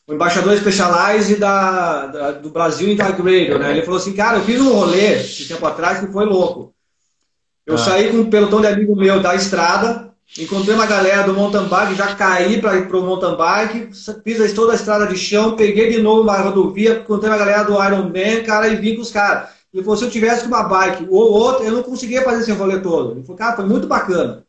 [0.09, 3.71] o embaixador Specialized da, da- do Brasil em da Gravel, né?
[3.71, 6.75] Ele falou assim, cara, eu fiz um rolê esse tempo atrás que foi louco.
[7.67, 7.79] Eu Ah.
[7.79, 11.95] saí com um pelotão de amigo meu da estrada, encontrei uma galera do mountain bike,
[11.95, 13.91] já caí para ir pro mountain bike,
[14.25, 17.73] fiz toda a estrada de chão, peguei de novo uma rodovia, encontrei uma galera do
[17.75, 19.49] Iron Man, cara, e vim com os caras.
[19.75, 22.79] Ele falou, se eu tivesse uma bike ou outra, eu não conseguia fazer esse rolê
[22.79, 23.11] todo.
[23.11, 24.47] Ele falou, cara, foi muito bacana.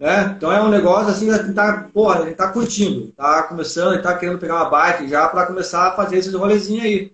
[0.00, 0.34] Né?
[0.34, 4.02] Então é um negócio assim, a gente tá, porra, a tá curtindo, tá começando, gente
[4.02, 7.12] tá querendo pegar uma bike já para começar a fazer esses rolezinhos aí.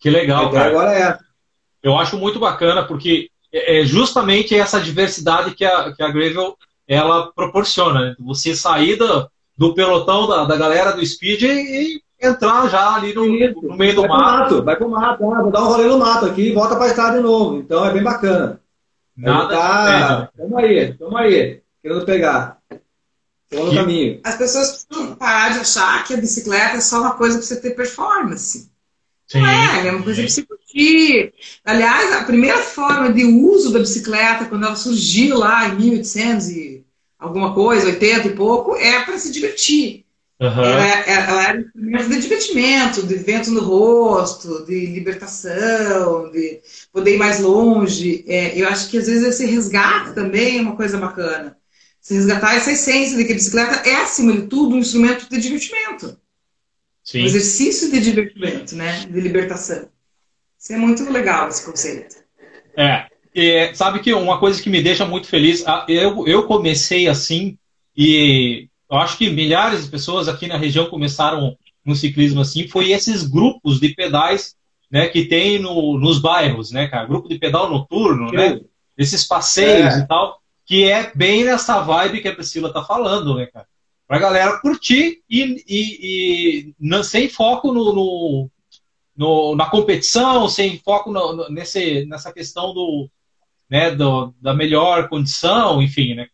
[0.00, 0.70] Que legal, ideia cara.
[0.70, 1.18] agora é.
[1.82, 6.56] Eu acho muito bacana porque é é justamente essa diversidade que a, que a Gravel
[6.88, 8.00] ela proporciona.
[8.00, 8.16] né?
[8.18, 13.14] Você sair do, do pelotão da, da galera do Speed e, e entrar já ali
[13.14, 14.54] no, no meio do vai pro mato.
[14.54, 16.86] mato, vai pro mato, ah, vou dar um rolê no mato aqui e volta pra
[16.88, 17.58] estrada de novo.
[17.58, 18.60] Então é bem bacana.
[19.16, 22.58] Nada tá, Tamo aí, tamo aí, querendo pegar.
[23.44, 24.20] Estamos no Que- caminho.
[24.24, 27.60] As pessoas precisam parar de achar que a bicicleta é só uma coisa para você
[27.60, 28.70] ter performance.
[29.26, 29.40] Sim.
[29.40, 31.32] Não é, é uma coisa para você curtir.
[31.64, 36.84] Aliás, a primeira forma de uso da bicicleta, quando ela surgiu lá em 1800 e
[37.18, 40.03] alguma coisa, 80 e pouco, é para se divertir.
[40.40, 40.64] Aham.
[40.64, 46.60] Ela, ela era um instrumento de divertimento, de vento no rosto, de libertação, de
[46.92, 48.24] poder ir mais longe.
[48.26, 51.56] É, eu acho que às vezes esse resgate também é uma coisa bacana.
[52.00, 55.38] Se resgatar essa essência de que a bicicleta é, acima de tudo, um instrumento de
[55.40, 56.06] divertimento.
[56.08, 56.16] Um
[57.04, 57.24] Sim.
[57.24, 59.06] exercício de divertimento, né?
[59.06, 59.88] De libertação.
[60.58, 62.16] Isso é muito legal, esse conceito.
[62.76, 63.06] É.
[63.34, 67.58] E, sabe que uma coisa que me deixa muito feliz, a- eu, eu comecei assim,
[67.96, 72.92] e eu acho que milhares de pessoas aqui na região começaram no ciclismo assim, foi
[72.92, 74.54] esses grupos de pedais
[74.90, 77.06] né, que tem no, nos bairros, né, cara?
[77.06, 78.60] Grupo de pedal noturno, né?
[78.96, 79.98] Esses passeios É.
[79.98, 83.66] e tal, que é bem nessa vibe que a Priscila tá falando, né, cara?
[84.06, 85.98] Pra galera curtir e, e,
[86.68, 88.50] e não- sem foco no, no-
[89.16, 93.10] no- na competição, sem foco no- nesse, nessa questão do,
[93.68, 96.28] né, do- da melhor condição, enfim, né?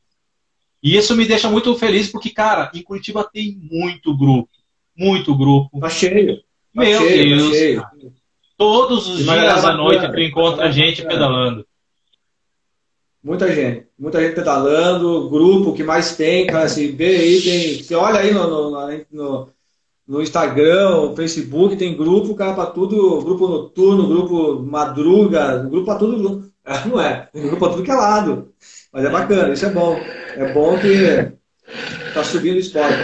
[0.82, 4.48] E isso me deixa muito feliz porque, cara, em Curitiba tem muito grupo,
[4.96, 5.78] muito grupo.
[5.78, 6.36] Tá cheio.
[6.74, 7.82] Tá Meu cheio, tá Deus, cheio.
[7.82, 7.96] cara.
[8.56, 11.66] Todos os galera dias à noite tu encontra gente pedalando.
[13.22, 17.94] Muita gente, muita gente pedalando, grupo que mais tem, cara, se vê aí, tem, você
[17.94, 19.48] olha aí no, no, no,
[20.08, 25.96] no Instagram, no Facebook, tem grupo, cara, pra tudo, grupo noturno, grupo madruga, grupo pra
[25.96, 26.50] tudo,
[26.86, 28.54] não é, grupo pra tudo que é lado,
[28.92, 31.32] mas é bacana, isso é bom, é bom que
[32.12, 32.96] tá subindo esporte.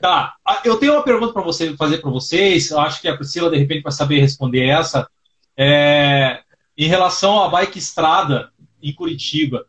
[0.00, 2.70] Tá, ah, eu tenho uma pergunta para você fazer para vocês.
[2.70, 5.08] Eu acho que a Priscila de repente vai saber responder essa.
[5.56, 6.40] É,
[6.76, 8.50] em relação à bike estrada
[8.82, 9.66] em Curitiba,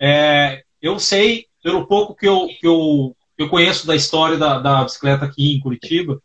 [0.00, 4.84] é, eu sei pelo pouco que eu, que eu, eu conheço da história da, da
[4.84, 6.22] bicicleta aqui em Curitiba,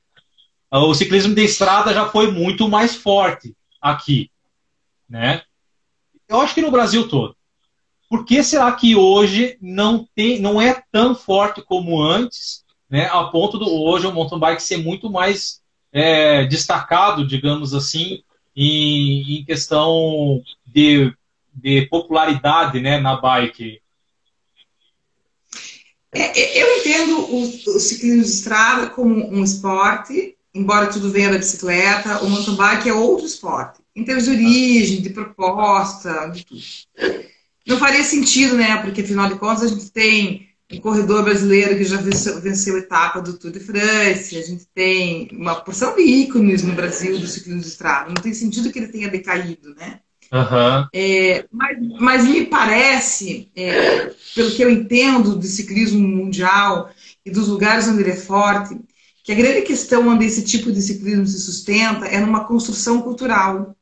[0.69, 4.29] ah, o ciclismo de estrada já foi muito mais forte aqui,
[5.09, 5.41] né?
[6.29, 7.35] Eu acho que no Brasil todo.
[8.11, 12.61] Por que será que hoje não tem, não é tão forte como antes?
[12.91, 15.61] né, a ponto do hoje o mountain bike ser muito mais
[15.93, 18.21] é, destacado, digamos assim,
[18.53, 21.13] em, em questão de,
[21.53, 23.81] de popularidade né, na bike?
[26.13, 31.31] É, é, eu entendo o, o, ciclismo de estrada como um esporte, embora tudo venha
[31.31, 36.45] da bicicleta, o mountain bike é outro esporte, em termos de origem, de proposta, de
[36.45, 36.61] tudo.
[37.67, 38.77] Não faria sentido, né?
[38.77, 42.79] Porque afinal de contas a gente tem um corredor brasileiro que já venceu, venceu a
[42.79, 47.27] etapa do Tour de France, a gente tem uma porção de ícones no Brasil do
[47.27, 48.07] ciclismo de estrada.
[48.07, 49.99] Não tem sentido que ele tenha decaído, né?
[50.31, 50.87] Uhum.
[50.93, 56.89] É, mas, mas, me parece, é, pelo que eu entendo do ciclismo mundial
[57.25, 58.79] e dos lugares onde ele é forte,
[59.23, 63.75] que a grande questão onde esse tipo de ciclismo se sustenta é numa construção cultural.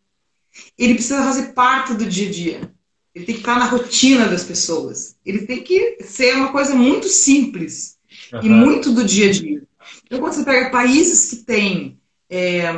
[0.77, 2.78] Ele precisa fazer parte do dia a dia.
[3.13, 5.15] Ele tem que estar na rotina das pessoas.
[5.25, 7.97] Ele tem que ser uma coisa muito simples
[8.31, 8.39] uhum.
[8.43, 9.61] e muito do dia a dia.
[10.05, 12.71] Então, quando você pega países que têm é,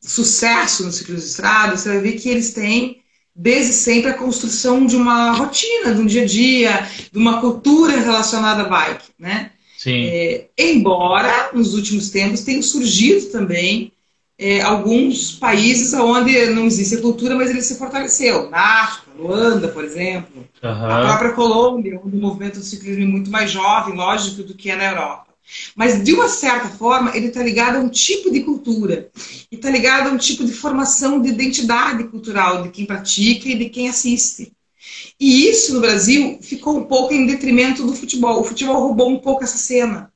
[0.00, 3.00] sucesso no ciclismo de estrada, você vai ver que eles têm
[3.34, 7.98] desde sempre a construção de uma rotina, de um dia a dia, de uma cultura
[7.98, 9.52] relacionada à bike, né?
[9.78, 10.04] Sim.
[10.08, 13.92] É, embora nos últimos tempos tenham surgido também
[14.40, 18.48] é, alguns países onde não existe cultura, mas ele se fortaleceu.
[18.48, 20.70] Na África, Luanda, por exemplo, uhum.
[20.70, 24.70] a própria Colômbia, onde o movimento do ciclismo é muito mais jovem, lógico, do que
[24.70, 25.26] é na Europa.
[25.76, 29.10] Mas, de uma certa forma, ele está ligado a um tipo de cultura.
[29.52, 33.58] E está ligado a um tipo de formação de identidade cultural de quem pratica e
[33.58, 34.52] de quem assiste.
[35.18, 38.40] E isso, no Brasil, ficou um pouco em detrimento do futebol.
[38.40, 40.10] O futebol roubou um pouco essa cena.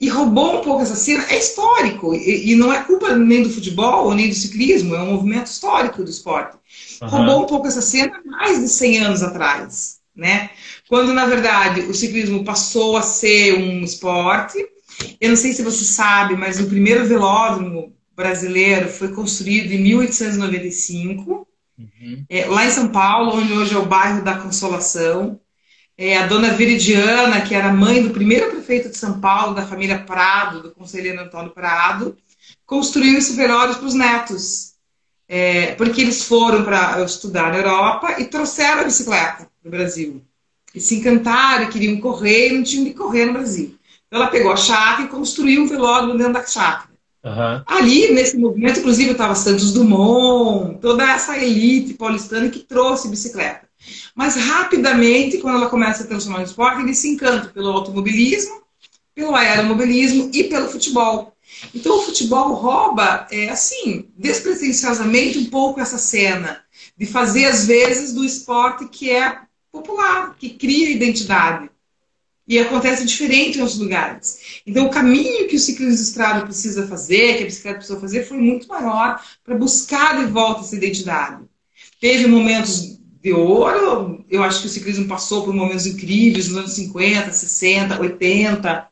[0.00, 2.14] E roubou um pouco essa cena, é histórico.
[2.14, 6.02] E, e não é culpa nem do futebol, nem do ciclismo, é um movimento histórico
[6.02, 6.56] do esporte.
[7.02, 7.08] Uhum.
[7.08, 9.98] Roubou um pouco essa cena mais de 100 anos atrás.
[10.14, 10.50] Né?
[10.88, 14.58] Quando, na verdade, o ciclismo passou a ser um esporte.
[15.20, 21.46] Eu não sei se você sabe, mas o primeiro velódromo brasileiro foi construído em 1895,
[21.78, 22.24] uhum.
[22.28, 25.40] é, lá em São Paulo, onde hoje é o bairro da Consolação.
[26.00, 29.98] É, a dona Veridiana, que era mãe do primeiro prefeito de São Paulo, da família
[29.98, 32.16] Prado, do conselheiro Antônio Prado,
[32.64, 34.74] construiu esse velório para os netos.
[35.28, 40.22] É, porque eles foram para estudar na Europa e trouxeram a bicicleta do Brasil.
[40.72, 43.76] E se encantaram queriam correr e não tinham de correr no Brasil.
[44.06, 46.88] Então ela pegou a chácara e construiu um velódromo dentro da chácara.
[47.24, 47.62] Uhum.
[47.66, 53.67] Ali, nesse movimento, inclusive, estava Santos Dumont, toda essa elite paulistana que trouxe bicicleta.
[54.14, 58.62] Mas rapidamente, quando ela começa a transformar no esporte, ele se encanta pelo automobilismo,
[59.14, 61.36] pelo aeromobilismo e pelo futebol.
[61.74, 66.62] Então o futebol rouba, é, assim, despretensiosamente um pouco essa cena
[66.96, 69.40] de fazer, às vezes, do esporte que é
[69.72, 71.70] popular, que cria identidade.
[72.46, 74.62] E acontece diferente em outros lugares.
[74.66, 78.26] Então, o caminho que o ciclismo de estrada precisa fazer, que a bicicleta precisa fazer,
[78.26, 81.44] foi muito maior para buscar de volta essa identidade.
[82.00, 86.72] Teve momentos de ouro, eu acho que o ciclismo passou por momentos incríveis nos anos
[86.72, 88.88] 50, 60, 80,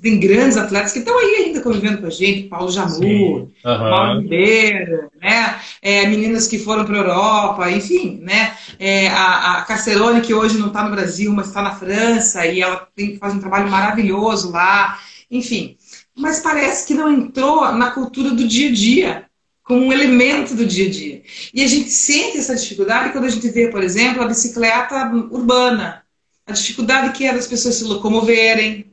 [0.00, 3.50] tem grandes atletas que estão aí ainda convivendo com a gente, Paulo Jamur, uhum.
[3.64, 5.60] Paulo Ribeiro, né?
[5.82, 8.52] É, meninas que foram para a Europa, enfim, né?
[8.78, 12.60] É, a, a Carcerone, que hoje não está no Brasil, mas está na França, e
[12.60, 14.98] ela tem, faz um trabalho maravilhoso lá,
[15.30, 15.76] enfim.
[16.16, 19.27] Mas parece que não entrou na cultura do dia a dia,
[19.68, 21.22] como um elemento do dia a dia.
[21.52, 26.02] E a gente sente essa dificuldade quando a gente vê, por exemplo, a bicicleta urbana.
[26.46, 28.86] A dificuldade que é das pessoas se locomoverem,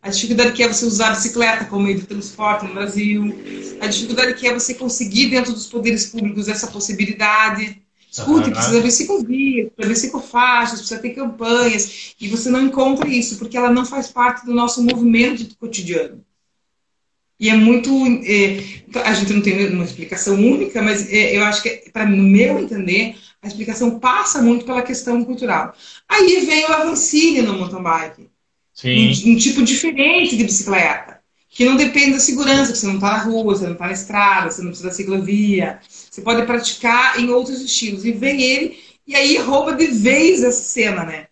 [0.00, 3.34] a dificuldade que é você usar a bicicleta como meio de transporte no Brasil,
[3.80, 7.82] a dificuldade que é você conseguir dentro dos poderes públicos essa possibilidade.
[8.08, 8.54] Escute, uhum.
[8.54, 13.56] precisa ver ciclovias, precisa ver ciclofaixas, precisa ter campanhas, e você não encontra isso, porque
[13.56, 16.24] ela não faz parte do nosso movimento cotidiano.
[17.40, 17.90] E é muito.
[18.22, 22.22] É, a gente não tem uma explicação única, mas é, eu acho que, para no
[22.22, 25.74] meu entender, a explicação passa muito pela questão cultural.
[26.06, 28.28] Aí vem o Avancini no mountain bike
[28.84, 33.22] um, um, tipo diferente de bicicleta, que não depende da segurança, você não está na
[33.22, 35.80] rua, você não está na estrada, você não precisa da ciclovia.
[35.88, 38.04] Você pode praticar em outros estilos.
[38.04, 41.26] E vem ele, e aí rouba de vez essa cena, né?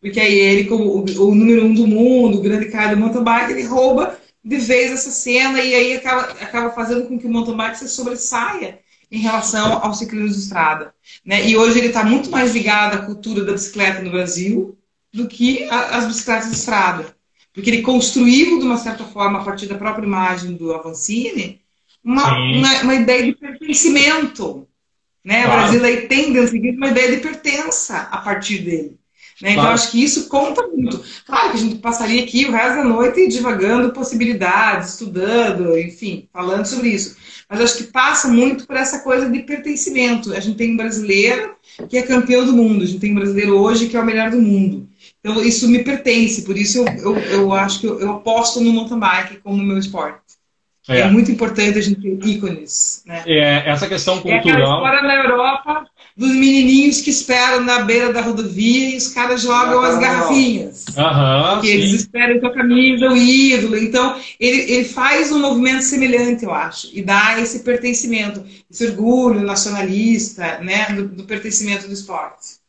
[0.00, 3.22] Porque aí ele, como o, o número um do mundo, o grande cara do mountain
[3.22, 7.30] bike, ele rouba de vez essa cena e aí acaba, acaba fazendo com que o
[7.30, 8.80] mountain bike se sobressaia
[9.10, 10.94] em relação ao ciclismo de estrada.
[11.24, 11.48] Né?
[11.48, 14.78] E hoje ele está muito mais ligado à cultura da bicicleta no Brasil,
[15.12, 17.16] do que a, as bicicletas de estrada.
[17.52, 21.60] Porque ele construiu, de uma certa forma, a partir da própria imagem do Avancini,
[22.02, 24.68] uma, uma, uma, ideia de pertencimento.
[25.24, 25.42] Né?
[25.42, 25.58] Claro.
[25.58, 28.99] O Brasil aí tem dentro uma ideia de pertença a partir dele.
[29.40, 29.52] Né?
[29.52, 29.74] Então, claro.
[29.74, 31.02] acho que isso conta muito.
[31.24, 36.66] Claro que a gente passaria aqui o resto da noite divagando possibilidades, estudando, enfim, falando
[36.66, 37.16] sobre isso.
[37.48, 40.32] Mas acho que passa muito por essa coisa de pertencimento.
[40.34, 41.54] A gente tem um brasileiro
[41.88, 44.30] que é campeão do mundo, a gente tem um brasileiro hoje que é o melhor
[44.30, 44.88] do mundo.
[45.20, 48.72] Então, isso me pertence, por isso eu, eu, eu acho que eu, eu aposto no
[48.72, 50.20] mountain bike como meu esporte.
[50.88, 51.00] É.
[51.00, 51.10] é.
[51.10, 53.02] muito importante a gente ter ícones.
[53.06, 53.22] Né?
[53.26, 54.40] É, essa questão cultural.
[54.42, 55.86] É história na Europa
[56.16, 60.84] dos menininhos que esperam na beira da rodovia e os caras jogam as garrafinhas.
[60.88, 63.76] Uhum, que eles esperam com a camisa, o ídolo.
[63.76, 69.40] Então, ele, ele faz um movimento semelhante, eu acho, e dá esse pertencimento, esse orgulho
[69.40, 72.60] nacionalista, né, do, do pertencimento do esporte.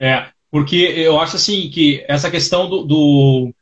[0.00, 3.54] É, porque eu acho assim que essa questão do, do,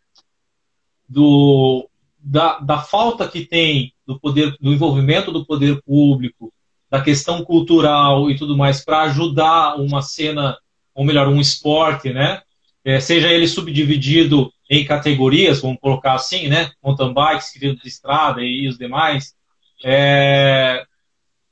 [1.09, 6.53] do da, da falta que tem do poder, do envolvimento do poder público,
[6.95, 10.57] da questão cultural e tudo mais para ajudar uma cena,
[10.95, 12.41] ou melhor, um esporte, né?
[12.85, 16.71] É, seja ele subdividido em categorias, vamos colocar assim, né?
[16.81, 19.35] Mountain bike, ciclismo de estrada e os demais.
[19.83, 20.85] É,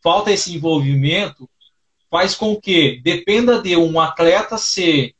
[0.00, 1.50] falta esse envolvimento
[2.08, 5.12] faz com que dependa de um atleta ser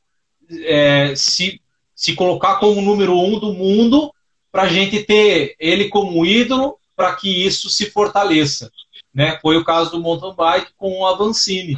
[0.66, 1.60] é, se,
[1.96, 4.14] se colocar como número um do mundo
[4.52, 8.70] para a gente ter ele como ídolo para que isso se fortaleça.
[9.14, 9.38] Né?
[9.40, 11.76] Foi o caso do mountain bike com o Avancini.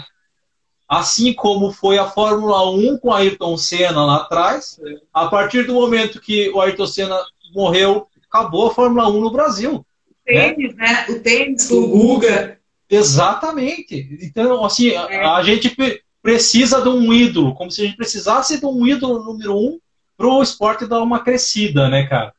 [0.88, 4.78] Assim como foi a Fórmula 1 com a Ayrton Senna lá atrás,
[5.12, 7.18] a partir do momento que o Ayrton Senna
[7.54, 9.74] morreu, acabou a Fórmula 1 no Brasil.
[9.76, 10.84] O tênis, né?
[10.86, 11.06] né?
[11.08, 12.58] O tênis, o Guga.
[12.88, 14.18] Exatamente.
[14.22, 15.24] Então, assim, é.
[15.24, 15.74] a, a, gente
[16.22, 19.78] precisa de um ídolo, como se a gente precisasse de um ídolo número um
[20.16, 22.32] para o esporte dar uma crescida, né, cara?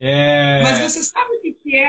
[0.00, 0.62] É...
[0.62, 1.19] Mas você sabe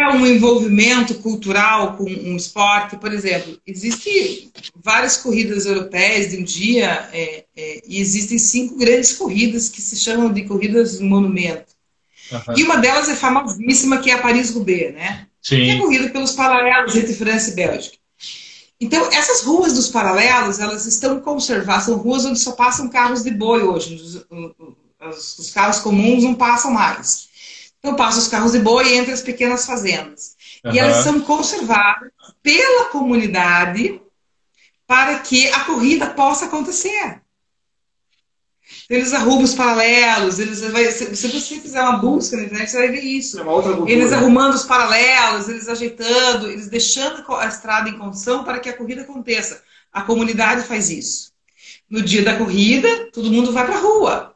[0.02, 2.97] é um envolvimento cultural com um esporte?
[2.97, 9.14] Por exemplo, existem várias corridas europeias de um dia é, é, e existem cinco grandes
[9.14, 11.74] corridas que se chamam de corridas monumento.
[12.32, 12.58] Uhum.
[12.58, 15.28] E uma delas é famosíssima, que é a Paris-Roubaix, né?
[15.41, 15.58] Sim.
[15.58, 17.97] Que é corrida pelos paralelos entre França e Bélgica.
[18.80, 23.30] Então, essas ruas dos paralelos, elas estão conservadas, são ruas onde só passam carros de
[23.30, 23.95] boi hoje.
[23.95, 24.16] Os,
[25.10, 27.30] os, os carros comuns não passam mais.
[27.82, 30.36] Então passa os carros de boi entre as pequenas fazendas.
[30.63, 30.71] Uhum.
[30.71, 32.11] E elas são conservadas
[32.43, 33.99] pela comunidade
[34.86, 37.21] para que a corrida possa acontecer.
[38.86, 42.89] Então, eles arrumam os paralelos, eles, se você fizer uma busca na internet, você vai
[42.89, 43.39] ver isso.
[43.39, 48.69] É eles arrumando os paralelos, eles ajeitando, eles deixando a estrada em condição para que
[48.69, 49.61] a corrida aconteça.
[49.91, 51.34] A comunidade faz isso.
[51.89, 54.36] No dia da corrida, todo mundo vai para a rua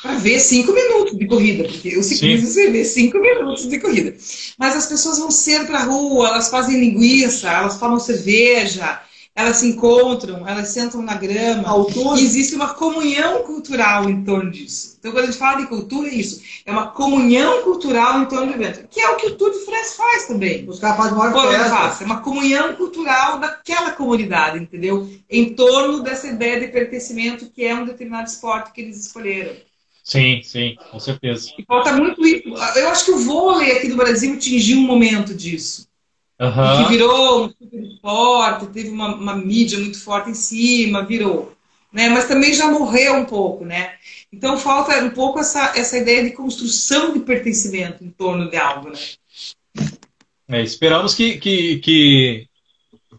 [0.00, 4.14] para ver cinco minutos de corrida, porque o ciclismo você vê cinco minutos de corrida.
[4.58, 9.00] Mas as pessoas vão ser para a rua, elas fazem linguiça, elas tomam cerveja,
[9.34, 11.68] elas se encontram, elas sentam na grama.
[11.68, 12.18] Autor...
[12.18, 14.96] E existe uma comunhão cultural em torno disso.
[14.98, 16.42] Então, quando a gente fala de cultura, é isso.
[16.66, 18.86] É uma comunhão cultural em torno do evento.
[18.90, 20.68] Que é o que o Tour de France faz também.
[20.68, 22.04] Os caras fazem uma festa.
[22.04, 25.08] É uma comunhão cultural daquela comunidade, entendeu?
[25.30, 29.56] Em torno dessa ideia de pertencimento que é um determinado esporte que eles escolheram.
[30.02, 31.52] Sim, sim, com certeza.
[31.56, 32.48] E falta muito isso.
[32.76, 35.86] Eu acho que o vôlei aqui do Brasil atingiu um momento disso.
[36.40, 36.84] Uhum.
[36.84, 41.54] Que virou um super esporte, teve uma, uma, mídia muito forte em cima, virou.
[41.92, 42.08] Né?
[42.08, 43.92] Mas também já morreu um pouco, né?
[44.32, 48.90] Então falta um pouco essa, essa ideia de construção de pertencimento em torno de algo,
[48.90, 48.98] né?
[50.48, 52.48] É, esperamos que, que, que,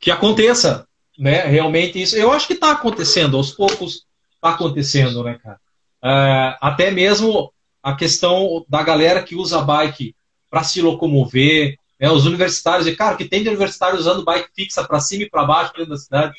[0.02, 0.86] que aconteça,
[1.18, 1.46] né?
[1.46, 2.18] Realmente isso.
[2.18, 4.06] Eu acho que está acontecendo, aos poucos
[4.36, 5.63] está acontecendo, né, cara?
[6.04, 10.14] Uh, até mesmo a questão da galera que usa bike
[10.50, 14.84] para se locomover, né, os universitários, e cara, que tem de universitário usando bike fixa
[14.84, 16.34] para cima e para baixo dentro da cidade.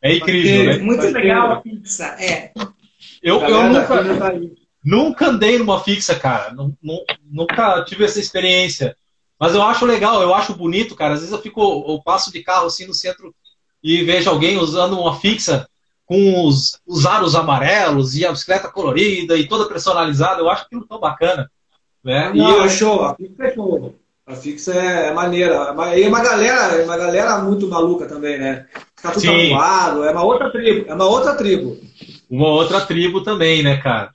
[0.00, 0.78] É incrível, né?
[0.78, 2.52] Muito legal a fixa, é.
[3.22, 4.32] Eu, eu nunca, tá
[4.84, 6.54] nunca andei numa fixa, cara.
[7.24, 8.96] Nunca tive essa experiência.
[9.40, 11.14] Mas eu acho legal, eu acho bonito, cara.
[11.14, 13.34] Às vezes eu fico, eu passo de carro assim no centro
[13.82, 15.68] e vejo alguém usando uma fixa
[16.08, 20.40] com os, os aros amarelos e a bicicleta colorida e toda personalizada.
[20.40, 21.50] Eu acho aquilo tão bacana.
[22.02, 22.32] Né?
[22.34, 22.64] Não, e eu...
[22.64, 23.04] é show.
[23.04, 23.94] A fixa é show.
[24.26, 25.74] A fixa é, é maneira.
[25.94, 28.66] E é uma galera, é uma galera muito maluca também, né?
[28.96, 30.04] Fica tudo tatuado.
[30.04, 30.88] É uma outra tribo.
[30.88, 31.78] É uma outra tribo.
[32.30, 34.10] Uma outra tribo também, né, cara?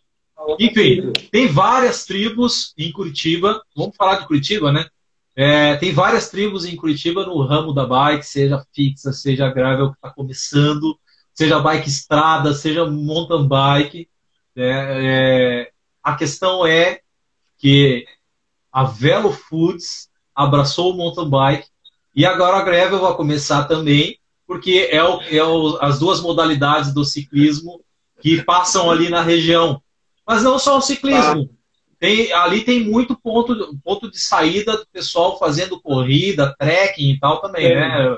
[0.60, 1.14] Enfim, tribo.
[1.32, 3.62] tem várias tribos em Curitiba.
[3.78, 4.88] Vamos falar de Curitiba, né?
[5.36, 9.96] É, tem várias tribos em Curitiba no ramo da bike, seja fixa, seja gravel, que
[9.96, 10.96] está começando
[11.34, 14.10] seja bike estrada, seja mountain bike.
[14.56, 15.06] Né?
[15.06, 15.72] É,
[16.04, 17.00] a questão é
[17.58, 18.06] que
[18.72, 21.68] a Velo Foods abraçou o mountain bike
[22.16, 26.94] e agora a Gravel vai começar também, porque é, o, é o, as duas modalidades
[26.94, 27.84] do ciclismo
[28.22, 29.82] que passam ali na região.
[30.26, 31.50] Mas não só o ciclismo.
[32.00, 37.42] Tem, ali tem muito ponto, ponto de saída do pessoal fazendo corrida, trekking e tal
[37.42, 37.76] também, Tem.
[37.76, 38.18] né?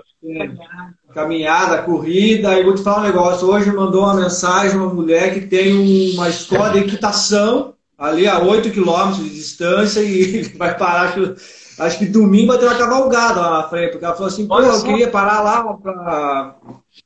[1.14, 3.48] Caminhada, corrida, e vou te falar um negócio.
[3.48, 8.72] Hoje mandou uma mensagem uma mulher que tem uma escola de equitação ali a 8
[8.72, 13.40] quilômetros de distância e vai parar, acho, que- acho que domingo vai ter uma cavalgada
[13.40, 16.56] lá na frente, porque ela falou assim, pô, eu queria parar lá para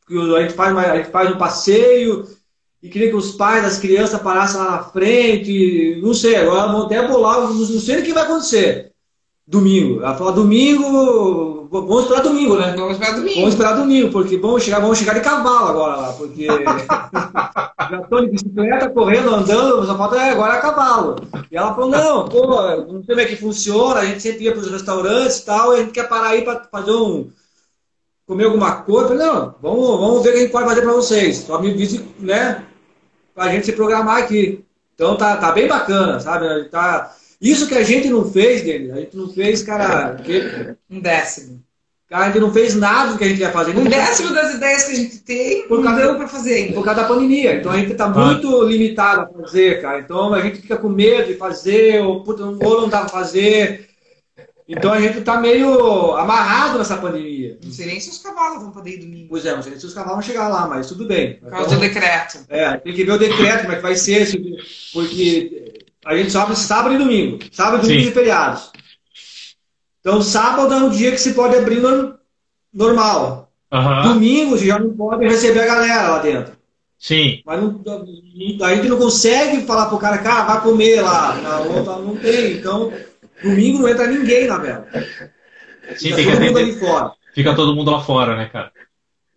[0.10, 2.26] a gente faz a gente faz um passeio
[2.82, 6.84] e queria que os pais das crianças parassem lá na frente, não sei, agora vão
[6.84, 8.92] até bolar, não sei o que vai acontecer.
[9.46, 10.02] Domingo.
[10.02, 12.74] Ela falou, domingo, vamos esperar domingo, né?
[12.76, 13.36] Vamos para domingo.
[13.36, 16.48] Vamos esperar domingo, porque vamos chegar, vamos chegar de cavalo agora lá, porque
[17.90, 21.16] já estou de bicicleta, correndo, andando, só falta é, agora é cavalo.
[21.52, 22.48] E ela falou, não, pô,
[22.88, 25.74] não sei como é que funciona, a gente sempre ia para os restaurantes e tal,
[25.74, 27.30] e a gente quer parar aí para fazer um.
[28.26, 29.14] comer alguma coisa.
[29.14, 31.38] Eu falei, não, vamos, vamos ver o que a gente pode fazer para vocês.
[31.38, 32.66] Só me avise, né?
[33.36, 34.66] Pra gente se programar aqui.
[34.96, 36.46] Então tá, tá bem bacana, sabe?
[36.46, 37.16] A Tá...
[37.42, 40.16] Isso que a gente não fez, Denis, a gente não fez, cara.
[40.16, 41.64] que- Um décimo.
[42.10, 43.78] Cara, a gente não fez nada do que a gente ia fazer.
[43.78, 46.74] Um décimo das ideias que a gente tem, Por não deu para fazer ainda.
[46.74, 47.54] por causa da pandemia.
[47.56, 50.00] Então a gente está muito limitado a fazer, cara.
[50.00, 53.88] Então a gente fica com medo de fazer, ou, puta, ou não dá pra fazer.
[54.68, 57.58] Então a gente está meio amarrado nessa pandemia.
[57.64, 59.28] Não sei nem se os cavalos vão poder ir domingo.
[59.30, 61.36] Pois é, não sei se os cavalos vão chegar lá, mas tudo bem.
[61.36, 62.40] Por causa do decreto.
[62.50, 64.58] É, tem que ver o decreto, como é que vai ser, se-
[64.94, 65.74] porque
[66.10, 67.40] a gente só abre sábado e domingo.
[67.52, 68.10] Sábado, domingo Sim.
[68.10, 68.72] e feriados.
[70.00, 72.16] Então sábado é um dia que se pode abrir no-
[72.74, 73.52] normal.
[73.72, 74.14] Aham.
[74.14, 76.54] Domingo você já não pode receber a galera lá dentro.
[76.98, 77.42] Sim.
[77.46, 81.36] Mas não, não- a gente não consegue falar pro cara, cara, vai comer lá.
[81.68, 82.54] Outra não tem.
[82.54, 82.92] Então,
[83.44, 84.88] domingo não entra ninguém na vela.
[85.96, 87.12] Sim, Fica todo mundo ali fora.
[87.36, 88.72] Fica todo mundo lá fora, né, cara?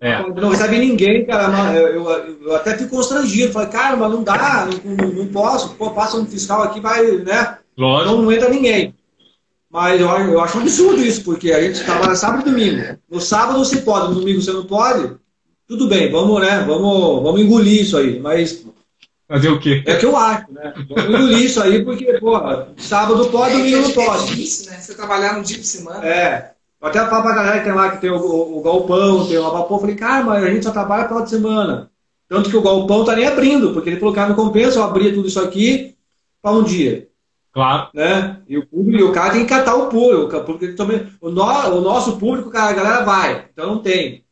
[0.02, 0.20] É.
[0.40, 1.72] Não recebe ninguém, cara.
[1.74, 3.52] Eu, eu- eu até fico constrangido.
[3.52, 5.74] Falei, cara, mas não dá, não, não- não posso.
[5.76, 7.58] Pô, passa um fiscal aqui, vai, né?
[7.78, 8.10] Lógico.
[8.10, 8.94] Então não entra ninguém.
[9.70, 12.98] Mas eu, eu acho um absurdo isso, porque a gente trabalha sábado e domingo.
[13.08, 15.14] No sábado você pode, no domingo você não pode.
[15.68, 16.64] Tudo bem, vamos, né?
[16.66, 18.18] Vamos, vamos engolir isso aí.
[18.18, 18.66] Mas
[19.28, 19.82] Fazer o quê?
[19.86, 20.74] é o que eu acho, né?
[20.90, 22.38] Vamos engolir isso aí, porque, pô,
[22.76, 24.26] sábado pode, domingo não é, é pode.
[24.26, 24.78] difícil, né?
[24.78, 26.06] Você trabalhar um dia por semana.
[26.06, 26.51] É.
[26.82, 29.38] Eu até falo pra galera que tem lá, que tem o, o- o galpão, tem
[29.38, 31.90] o lavapô, eu falei, cara, mas a gente só trabalha final de semana.
[32.28, 35.14] Tanto que o galpão tá nem abrindo, porque ele falou, cara, não compensa eu abrir
[35.14, 35.94] tudo isso aqui
[36.42, 37.08] para um dia.
[37.52, 37.90] Claro.
[37.94, 38.40] né?
[38.48, 41.42] E o público, o cara tem que catar o público, o público também, o, no,
[41.42, 44.24] o nosso público, cara, a galera vai, então não tem.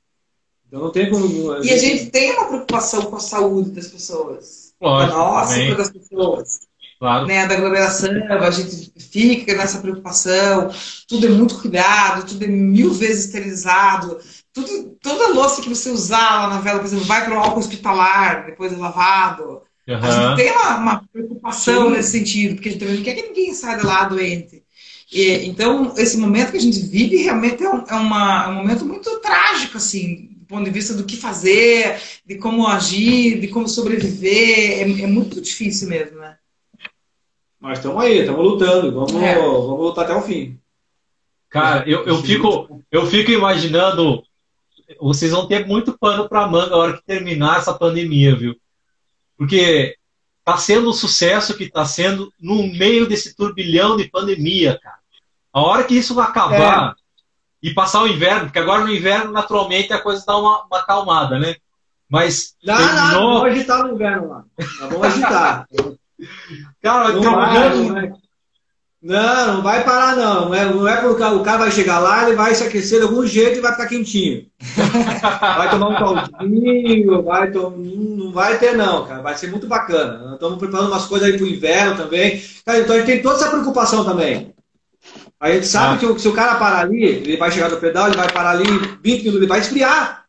[0.66, 1.26] Então não tem como.
[1.62, 4.72] E a gente tem uma preocupação com a saúde das pessoas.
[4.80, 5.18] Lógico.
[5.18, 5.76] nossa e também.
[5.76, 6.60] das pessoas.
[7.00, 7.26] Claro.
[7.26, 7.46] Né?
[7.46, 10.70] Da aglomeração, a gente fica nessa preocupação.
[11.08, 14.18] Tudo é muito cuidado, tudo é mil vezes esterilizado.
[14.52, 17.60] Tudo, toda louça que você usar lá na vela, por exemplo, vai para o álcool
[17.60, 19.62] hospitalar, depois é lavado.
[20.02, 20.10] A Aham.
[20.10, 21.90] gente tem uma, uma preocupação Sim.
[21.90, 24.62] nesse sentido, porque a gente também não quer que ninguém saia de lá doente.
[25.12, 28.54] E, então, esse momento que a gente vive realmente é um, é uma- é um
[28.54, 33.48] momento muito trágico, assim, do ponto de vista do que fazer, de como agir, de
[33.48, 34.78] como sobreviver.
[34.80, 36.36] É, é muito difícil mesmo, né?
[37.60, 39.34] Mas estamos aí, estamos lutando, vamos, É.
[39.34, 40.58] vamos lutar até o fim.
[41.48, 44.22] Cara, eu, eu, fico, eu fico imaginando.
[45.00, 48.56] Vocês vão ter muito pano pra manga a hora que terminar essa pandemia, viu?
[49.36, 49.96] Porque
[50.44, 54.98] tá sendo o sucesso que tá sendo no meio desse turbilhão de pandemia, cara.
[55.52, 56.94] A hora que isso vai acabar
[57.62, 61.38] e passar o inverno, porque agora no inverno, naturalmente, a coisa dá uma, uma acalmada,
[61.38, 61.56] né?
[62.08, 64.44] Mas Não, não, terminou- vamos agitar no inverno lá.
[64.58, 65.66] Nós vamos agitar.
[66.82, 68.12] cara, Não vai, olhando- não vai.
[69.02, 70.46] Não, não vai parar não.
[70.50, 73.06] Não é, não é porque o cara, vai chegar lá, ele vai se aquecer de
[73.06, 74.44] algum jeito e vai ficar quentinho.
[75.40, 77.70] Vai tomar um caldinho, vai tom...
[77.70, 79.22] não vai ter não, cara.
[79.22, 80.18] Vai ser muito bacana.
[80.18, 82.42] Nós estamos preparando umas coisas aí pro inverno também.
[82.64, 84.54] Cara, então a gente tem toda essa preocupação também.
[85.40, 85.98] A gente sabe Ah.
[85.98, 88.50] que o- se o cara parar ali, ele vai chegar no pedal, ele vai parar
[88.50, 88.64] ali
[89.02, 90.24] 20 minutos, ele vai esfriar.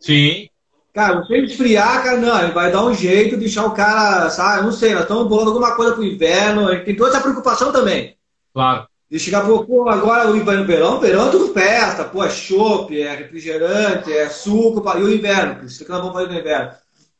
[0.00, 0.48] Sim,
[0.92, 4.72] Cara, você esfriar, cara, não, ele vai dar um jeito, deixar o cara, sabe, não
[4.72, 8.16] sei, nós estamos bolando alguma coisa pro inverno, a gente tem toda essa preocupação também.
[8.52, 8.88] claro.
[9.08, 12.96] De chegar pro, pô, agora o inverno, verão, verão é tudo festa, pô, é chopp,
[12.96, 16.70] é refrigerante, é suco, e o inverno, isso que nós vamos fazer no inverno.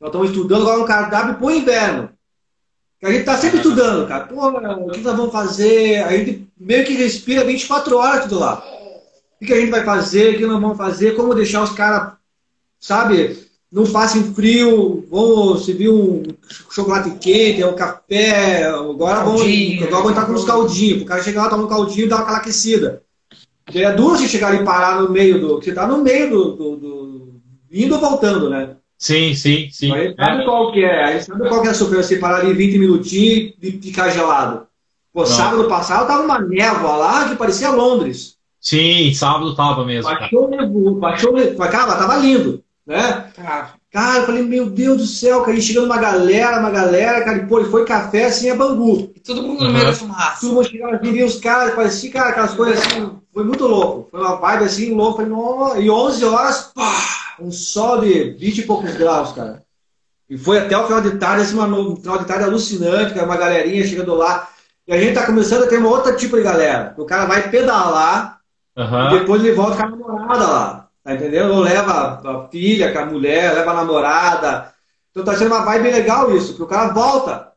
[0.00, 2.10] Nós estamos estudando agora um cardápio pro inverno.
[3.00, 4.24] Que a gente tá sempre estudando, cara.
[4.24, 6.04] Pô, o que nós vamos fazer?
[6.04, 8.62] A gente meio que respira 24 horas tudo lá.
[9.40, 10.34] O que a gente vai fazer?
[10.34, 11.16] O que nós vamos fazer?
[11.16, 12.12] Como deixar os caras,
[12.78, 16.22] sabe, não passem frio, vamos servir um
[16.70, 19.82] chocolate quente, um café, agora vamos, Caldinho.
[19.84, 22.20] agora vamos entrar com uns caldinhos, o cara chegar lá, tomar um caldinho e dar
[22.20, 23.02] aquela aquecida.
[23.64, 25.56] Porque é duro você chegar ali e parar no meio do.
[25.56, 26.56] Você tá no meio do.
[26.56, 27.40] do, do-
[27.70, 28.74] indo ou voltando, né?
[28.98, 29.92] Sim, sim, sim.
[29.92, 30.44] Aí sabe é.
[30.44, 31.04] qual que é?
[31.04, 32.08] Aí sabe qual que é a sofrência?
[32.08, 34.66] Você parar ali 20 minutinhos e ficar gelado.
[35.12, 35.26] Pô, Não.
[35.26, 38.36] sábado passado tava uma névoa lá que parecia Londres.
[38.60, 40.10] Sim, sábado tava mesmo.
[40.10, 43.30] Baixou o nevoeiro, baixou o Cara, tava lindo, né?
[43.92, 47.38] Cara, eu falei, meu Deus do céu, cara, e chegando uma galera, uma galera, cara,
[47.38, 49.12] e pô, foi café assim, é Bangu.
[49.14, 50.40] E todo mundo no meio da fumaça.
[50.40, 54.08] Todo mundo chegava, viria os caras, parecia, cara, aquelas coisas assim, foi muito louco.
[54.10, 58.62] Foi uma vibe assim, louco, falei, e 11 horas, pá, um sol de 20 e
[58.62, 59.62] poucos graus, cara.
[60.28, 63.36] E foi até o final de tarde, assim, um final de tarde alucinante, cara, uma
[63.36, 64.48] galerinha chegando lá.
[64.86, 66.94] E a gente tá começando a ter uma outra tipo de galera.
[66.98, 68.40] O cara vai pedalar,
[68.76, 69.16] uhum.
[69.16, 70.89] e depois ele volta com a namorada lá.
[71.02, 71.54] Tá entendendo?
[71.54, 74.74] Ou leva a filha com a mulher, leva a namorada.
[75.10, 77.50] Então tá sendo uma vibe legal isso, que o cara volta.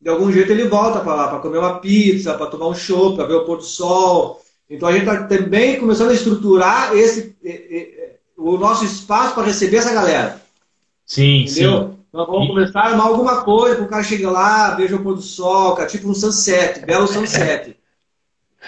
[0.00, 3.14] De algum jeito ele volta para lá, para comer uma pizza, para tomar um show,
[3.14, 4.40] para ver o pôr do sol.
[4.68, 7.36] Então a gente está também começando a estruturar esse,
[8.36, 10.40] o nosso espaço para receber essa galera.
[11.06, 11.90] Sim, entendeu?
[11.90, 11.98] sim.
[12.12, 15.14] Nós vamos começar a armar alguma coisa para o cara chegar lá, veja o pôr
[15.14, 17.76] do sol, cara, tipo um sunset, belo sunset.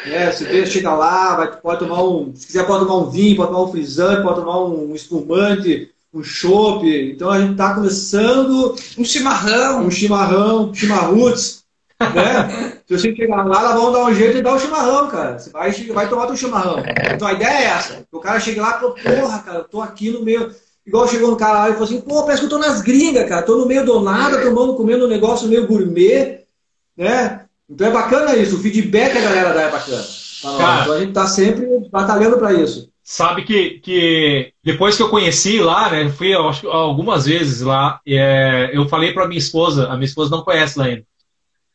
[0.06, 2.34] É, você chega lá, vai, pode tomar um.
[2.34, 6.22] Se quiser, pode tomar um vinho, pode tomar um frisante, pode tomar um espumante, um
[6.22, 6.84] chopp.
[6.86, 8.74] Então a gente está começando.
[8.98, 9.86] Um chimarrão.
[9.86, 11.64] Um chimarrão, chimarruts.
[12.00, 12.80] Né?
[12.86, 15.38] Se você chegar lá, elas vão dar um jeito e dar um chimarrão, cara.
[15.38, 16.82] Você vai, vai tomar teu chimarrão.
[17.14, 18.06] Então a ideia é essa.
[18.12, 20.54] O cara chega lá e fala, porra, cara, eu tô aqui no meio.
[20.86, 23.26] Igual chegou um cara lá e falou assim, pô, parece que eu tô nas gringas,
[23.26, 23.42] cara.
[23.42, 26.42] Tô no meio do nada, tomando, comendo um negócio meio gourmet,
[26.94, 27.43] né?
[27.68, 30.04] Então é bacana isso, o feedback a galera dá é bacana.
[30.58, 32.92] Cara, então a gente está sempre batalhando para isso.
[33.02, 38.70] Sabe que, que depois que eu conheci lá, né, fui acho, algumas vezes lá, é,
[38.72, 41.04] eu falei para minha esposa, a minha esposa não conhece lá ainda.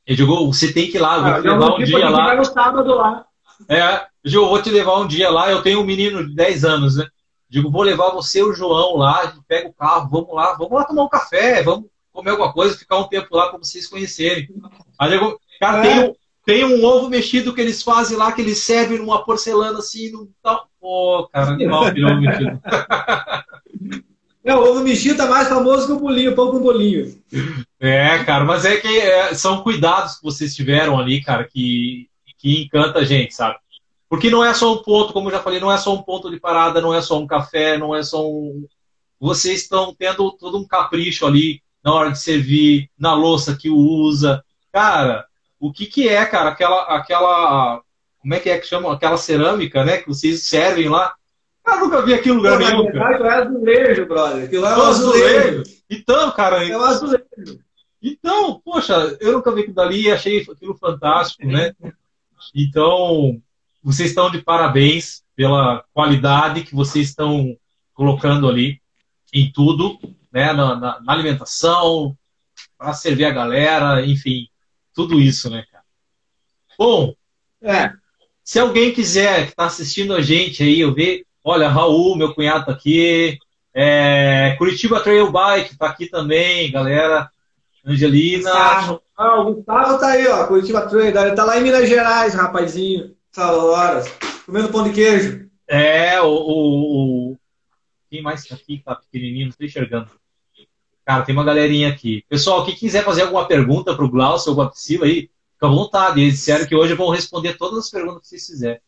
[0.08, 2.36] Ele digo, você tem que ir lá, vou ah, te levar um dia lá.
[2.36, 3.26] No sábado lá.
[3.68, 6.66] É, eu digo, vou te levar um dia lá, eu tenho um menino de 10
[6.66, 7.06] anos, né?
[7.48, 10.54] Digo, vou levar você e o João lá, a gente pega o carro, vamos lá,
[10.54, 13.88] vamos lá tomar um café, vamos comer alguma coisa, ficar um tempo lá para vocês
[13.88, 14.48] conhecerem.
[14.98, 15.90] Aí eu, Cara, é.
[15.90, 16.14] tem, um,
[16.46, 20.30] tem um ovo mexido que eles fazem lá, que eles servem numa porcelana assim, num
[20.42, 20.68] tal.
[20.80, 22.62] Pô, cara, animal de ovo mexido.
[24.44, 27.22] É, o ovo mexido tá mais famoso que o bolinho, pão com bolinho.
[27.80, 32.08] É, cara, mas é que é, são cuidados que vocês tiveram ali, cara, que,
[32.38, 33.58] que encanta a gente, sabe?
[34.10, 36.32] Porque não é só um ponto, como eu já falei, não é só um ponto
[36.32, 38.66] de parada, não é só um café, não é só um.
[39.20, 44.44] Vocês estão tendo todo um capricho ali na hora de servir, na louça que usa.
[44.72, 45.28] Cara,
[45.60, 47.82] o que que é, cara, aquela, aquela,
[48.20, 48.92] como é que é que chamam?
[48.92, 51.14] Aquela cerâmica, né, que vocês servem lá.
[51.68, 52.86] Eu nunca vi aquilo em lugar nenhum.
[52.86, 54.46] Verdade, é azulejo, brother.
[54.46, 55.38] Aquilo é um azulejo.
[55.38, 55.64] azulejo.
[55.90, 56.68] Então, cara.
[56.68, 57.60] É um azulejo.
[58.02, 61.74] Então, poxa, eu nunca vi aquilo dali e achei aquilo fantástico, né?
[62.56, 63.40] Então,
[63.84, 67.56] vocês estão de parabéns pela qualidade que vocês estão
[67.94, 68.82] colocando ali
[69.32, 70.00] em tudo,
[70.32, 70.54] né?
[70.54, 72.18] Na, na, na alimentação,
[72.78, 74.49] para servir a galera, enfim
[75.00, 75.86] tudo isso, né, cara?
[76.78, 77.14] Bom,
[77.62, 77.94] é,
[78.44, 82.66] se alguém quiser que está assistindo a gente aí, eu ver, olha, Raul, meu cunhado
[82.66, 83.40] tá aqui,
[83.74, 87.32] é, Curitiba Trail Bike tá aqui também, galera,
[87.86, 88.52] Angelina.
[89.16, 93.16] Ah, o Gustavo tá aí, ó, Curitiba Trail, ele tá lá em Minas Gerais, rapazinho,
[93.32, 94.14] essas horas,
[94.46, 95.50] comendo pão de queijo.
[95.66, 97.38] É, o, o, o...
[98.10, 100.12] quem mais tá aqui, tá pequenininho, não tô enxergando.
[101.10, 102.24] Cara, tem uma galerinha aqui.
[102.30, 105.22] Pessoal, quem quiser fazer alguma pergunta para o Glaucio ou para a Priscila aí,
[105.54, 106.22] fica à vontade.
[106.22, 108.80] Eles disseram que hoje vão responder todas as perguntas que vocês fizerem.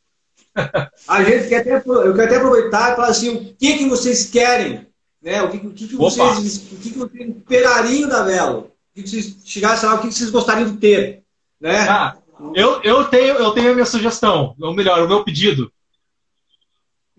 [1.07, 4.30] A gente quer até, eu quero até aproveitar e falar assim, o que, que vocês
[4.30, 4.86] querem?
[5.19, 5.41] Né?
[5.41, 8.59] O que, o que, que vocês, o que, que vocês esperariam da Velo?
[8.59, 11.24] O que, que vocês chegassem lá, o que, que vocês gostariam de ter?
[11.59, 11.80] Né?
[11.89, 12.17] Ah,
[12.53, 15.72] eu, eu, tenho, eu tenho a minha sugestão, ou melhor, o meu pedido.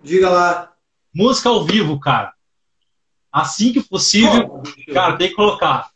[0.01, 0.73] Diga lá.
[1.13, 2.33] Música ao vivo, cara.
[3.33, 4.63] Assim que possível,
[4.93, 5.91] cara, tem que colocar.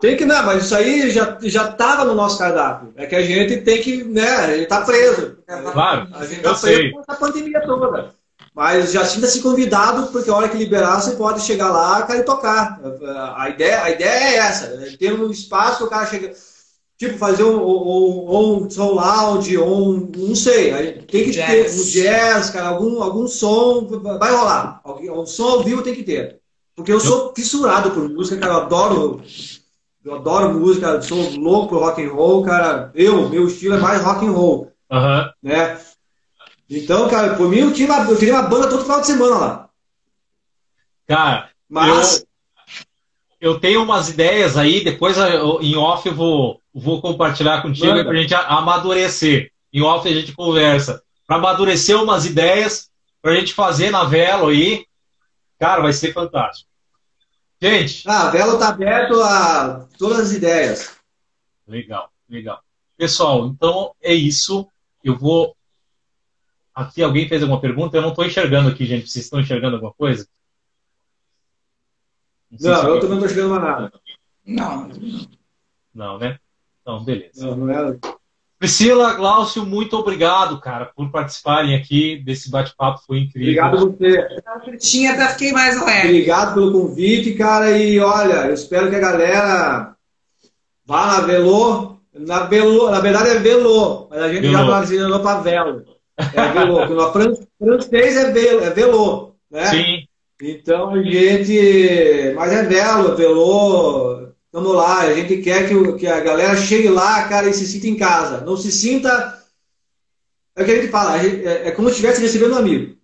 [0.00, 2.92] Tem que, não, mas isso aí já já estava no nosso cardápio.
[2.96, 5.38] É que a gente tem que, né, ele está preso.
[5.72, 8.14] Claro, a gente está preso com essa pandemia toda.
[8.54, 12.24] Mas já sinta-se convidado, porque a hora que liberar, você pode chegar lá cara, e
[12.24, 12.80] tocar.
[13.36, 16.32] A ideia, a ideia é essa, ter um espaço que o cara chega.
[16.98, 20.72] Tipo, fazer um, um, um som loud, ou um, não sei,
[21.02, 21.46] tem que jazz.
[21.46, 24.82] ter um jazz, cara, algum, algum som, vai rolar.
[24.84, 26.40] Um som ao vivo tem que ter.
[26.74, 29.22] Porque eu sou fissurado por música, cara, eu adoro,
[30.04, 32.90] eu adoro música, sou louco por rock and roll, cara.
[32.94, 35.30] Eu, meu estilo é mais rock and roll, uhum.
[35.40, 35.78] né?
[36.68, 39.38] Então, cara, por mim eu tinha uma, eu tinha uma banda todo final de semana
[39.38, 39.68] lá.
[41.06, 42.27] Cara, mas eu,
[43.40, 48.10] eu tenho umas ideias aí, depois eu, em off eu vou vou compartilhar contigo para
[48.10, 49.50] a gente amadurecer.
[49.72, 51.02] Em off a gente conversa.
[51.26, 54.86] Para amadurecer umas ideias, para a gente fazer na vela aí.
[55.58, 56.68] Cara, vai ser fantástico.
[57.60, 58.08] Gente.
[58.08, 60.96] Ah, a Velo tá aberto a todas as ideias.
[61.66, 62.62] Legal, legal.
[62.96, 64.66] Pessoal, então é isso.
[65.02, 65.56] Eu vou.
[66.72, 67.96] Aqui alguém fez alguma pergunta?
[67.96, 69.10] Eu não estou enxergando aqui, gente.
[69.10, 70.28] Vocês estão enxergando alguma coisa?
[72.50, 73.92] Não, não eu também não estou enxergando mais nada.
[74.46, 74.88] Não.
[75.94, 76.38] Não, né?
[76.80, 77.46] Então, beleza.
[77.46, 77.98] Não, não é.
[78.58, 83.64] Priscila, Glaucio, muito obrigado, cara, por participarem aqui desse bate-papo, foi incrível.
[83.64, 84.78] Obrigado a você.
[84.78, 86.08] Tinha até fiquei mais leve.
[86.08, 89.94] Obrigado pelo convite, cara, e olha, eu espero que a galera
[90.84, 95.40] vá na Velô, na Velô, na verdade é Velô, mas a gente já brasileirou para
[95.40, 95.84] Velo.
[96.16, 99.66] É Velô, porque no francês é Velô, é Velô, né?
[99.66, 99.97] Sim.
[100.40, 106.20] Então a gente, mas é Velo, Velô, Vamos lá, a gente quer que, que a
[106.20, 108.40] galera chegue lá, cara, e se sinta em casa.
[108.40, 109.38] Não se sinta.
[110.56, 112.58] É o que a gente fala, a gente, é, é, como se estivesse recebendo um
[112.58, 112.96] amigo.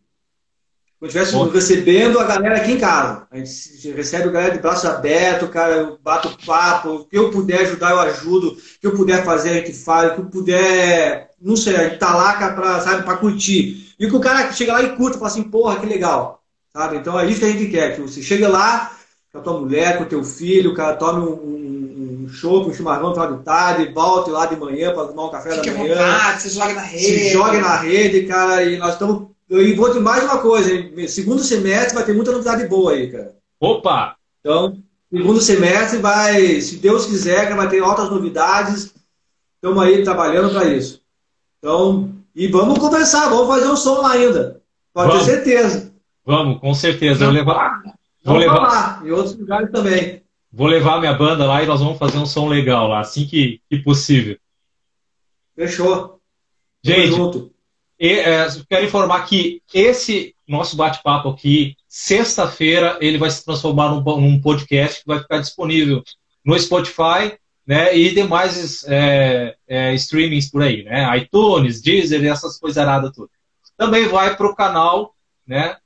[0.99, 3.28] Como se estivesse recebendo a galera aqui em casa.
[3.30, 7.30] A gente recebe a galera de braço aberto, cara, eu bato papo, o que eu
[7.30, 10.30] puder ajudar, eu ajudo, o que eu puder fazer, a gente faz, o que eu
[10.30, 11.30] puder.
[11.39, 13.95] Não sei, a gente tá lá pra, sabe, pra curtir.
[14.01, 16.43] E que o cara chega lá e curta, fala assim, porra, que legal.
[16.76, 16.96] Sabe?
[16.96, 18.96] Então é isso que a gente quer, que você chegue lá
[19.32, 22.68] com a tua mulher, com o teu filho, o cara tome um, um, um chopp,
[22.68, 25.70] um chimarrão no final de tarde, volte lá de manhã para tomar um café Fique
[25.70, 25.94] da manhã.
[25.94, 27.04] Vontade, se joga na rede.
[27.04, 29.28] Se joga na rede, cara, e nós estamos.
[29.48, 31.06] E vou te mais uma coisa, hein?
[31.06, 33.36] segundo semestre vai ter muita novidade boa aí, cara.
[33.60, 34.16] Opa!
[34.40, 34.76] Então,
[35.12, 38.92] segundo semestre vai, se Deus quiser, vai ter altas novidades.
[39.56, 41.00] Estamos aí trabalhando para isso.
[41.58, 44.60] Então, e vamos conversar, vamos fazer um som lá ainda.
[44.92, 45.24] Pode vamos.
[45.24, 45.93] ter certeza.
[46.24, 47.24] Vamos, com certeza.
[47.24, 47.82] Eu levar.
[48.24, 50.22] Vou levar lá, em outros lugares também.
[50.50, 53.60] Vou levar minha banda lá e nós vamos fazer um som legal lá, assim que,
[53.68, 54.38] que possível.
[55.54, 56.20] Fechou.
[56.82, 57.50] Gente,
[57.98, 64.02] e, é, quero informar que esse nosso bate-papo aqui, sexta-feira, ele vai se transformar num,
[64.02, 66.02] num, podcast que vai ficar disponível
[66.44, 72.58] no Spotify né, e demais é, é, streamings por aí, né, iTunes, Deezer e essas
[72.58, 73.30] coisas aradas tudo.
[73.76, 75.14] Também vai para o canal
[75.46, 75.76] né,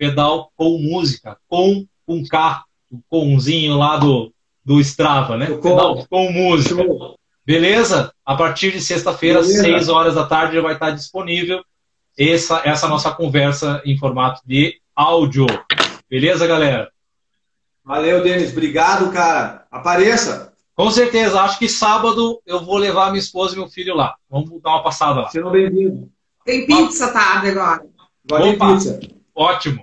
[0.00, 4.32] pedal com música, com um K, o comzinho lá do,
[4.64, 5.44] do Strava, né?
[5.44, 6.82] Pedal com música.
[7.44, 8.10] Beleza?
[8.24, 11.62] A partir de sexta-feira, às 6 horas da tarde, já vai estar disponível
[12.18, 15.46] essa, essa nossa conversa em formato de áudio.
[16.08, 16.90] Beleza, galera?
[17.84, 18.52] Valeu, Denis.
[18.52, 19.66] Obrigado, cara.
[19.70, 20.54] Apareça.
[20.74, 21.42] Com certeza.
[21.42, 24.14] Acho que sábado eu vou levar minha esposa e meu filho lá.
[24.30, 25.28] Vamos dar uma passada lá.
[25.28, 26.08] Sejam bem-vindos.
[26.42, 27.40] Tem pizza, tá?
[27.40, 27.84] Agora.
[28.24, 29.19] Agora tem pizza.
[29.40, 29.82] Ótimo.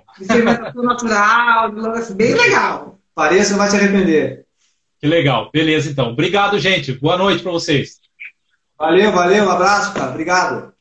[0.76, 1.72] Natural,
[2.14, 2.96] bem legal.
[3.12, 4.46] Pareça, não vai se arrepender.
[5.00, 5.50] Que legal.
[5.52, 6.10] Beleza, então.
[6.12, 6.92] Obrigado, gente.
[6.92, 7.98] Boa noite para vocês.
[8.78, 9.46] Valeu, valeu.
[9.46, 10.10] Um abraço, cara.
[10.10, 10.72] Obrigado.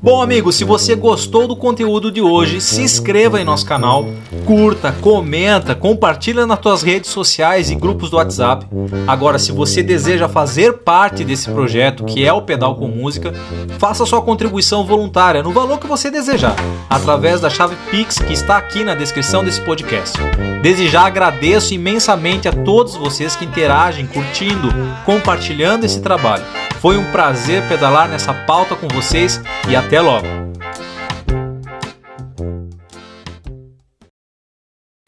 [0.00, 4.06] Bom, amigo, se você gostou do conteúdo de hoje, se inscreva em nosso canal,
[4.46, 8.66] curta, comenta, compartilha nas tuas redes sociais e grupos do WhatsApp.
[9.06, 13.32] Agora, se você deseja fazer parte desse projeto, que é o Pedal com Música,
[13.78, 16.54] faça sua contribuição voluntária no valor que você desejar,
[16.88, 20.16] através da chave Pix que está aqui na descrição desse podcast.
[20.62, 24.68] Desde já agradeço imensamente a todos vocês que interagem, curtindo,
[25.04, 26.61] compartilhando esse trabalho.
[26.82, 30.51] Foi um prazer pedalar nessa pauta com vocês e até logo!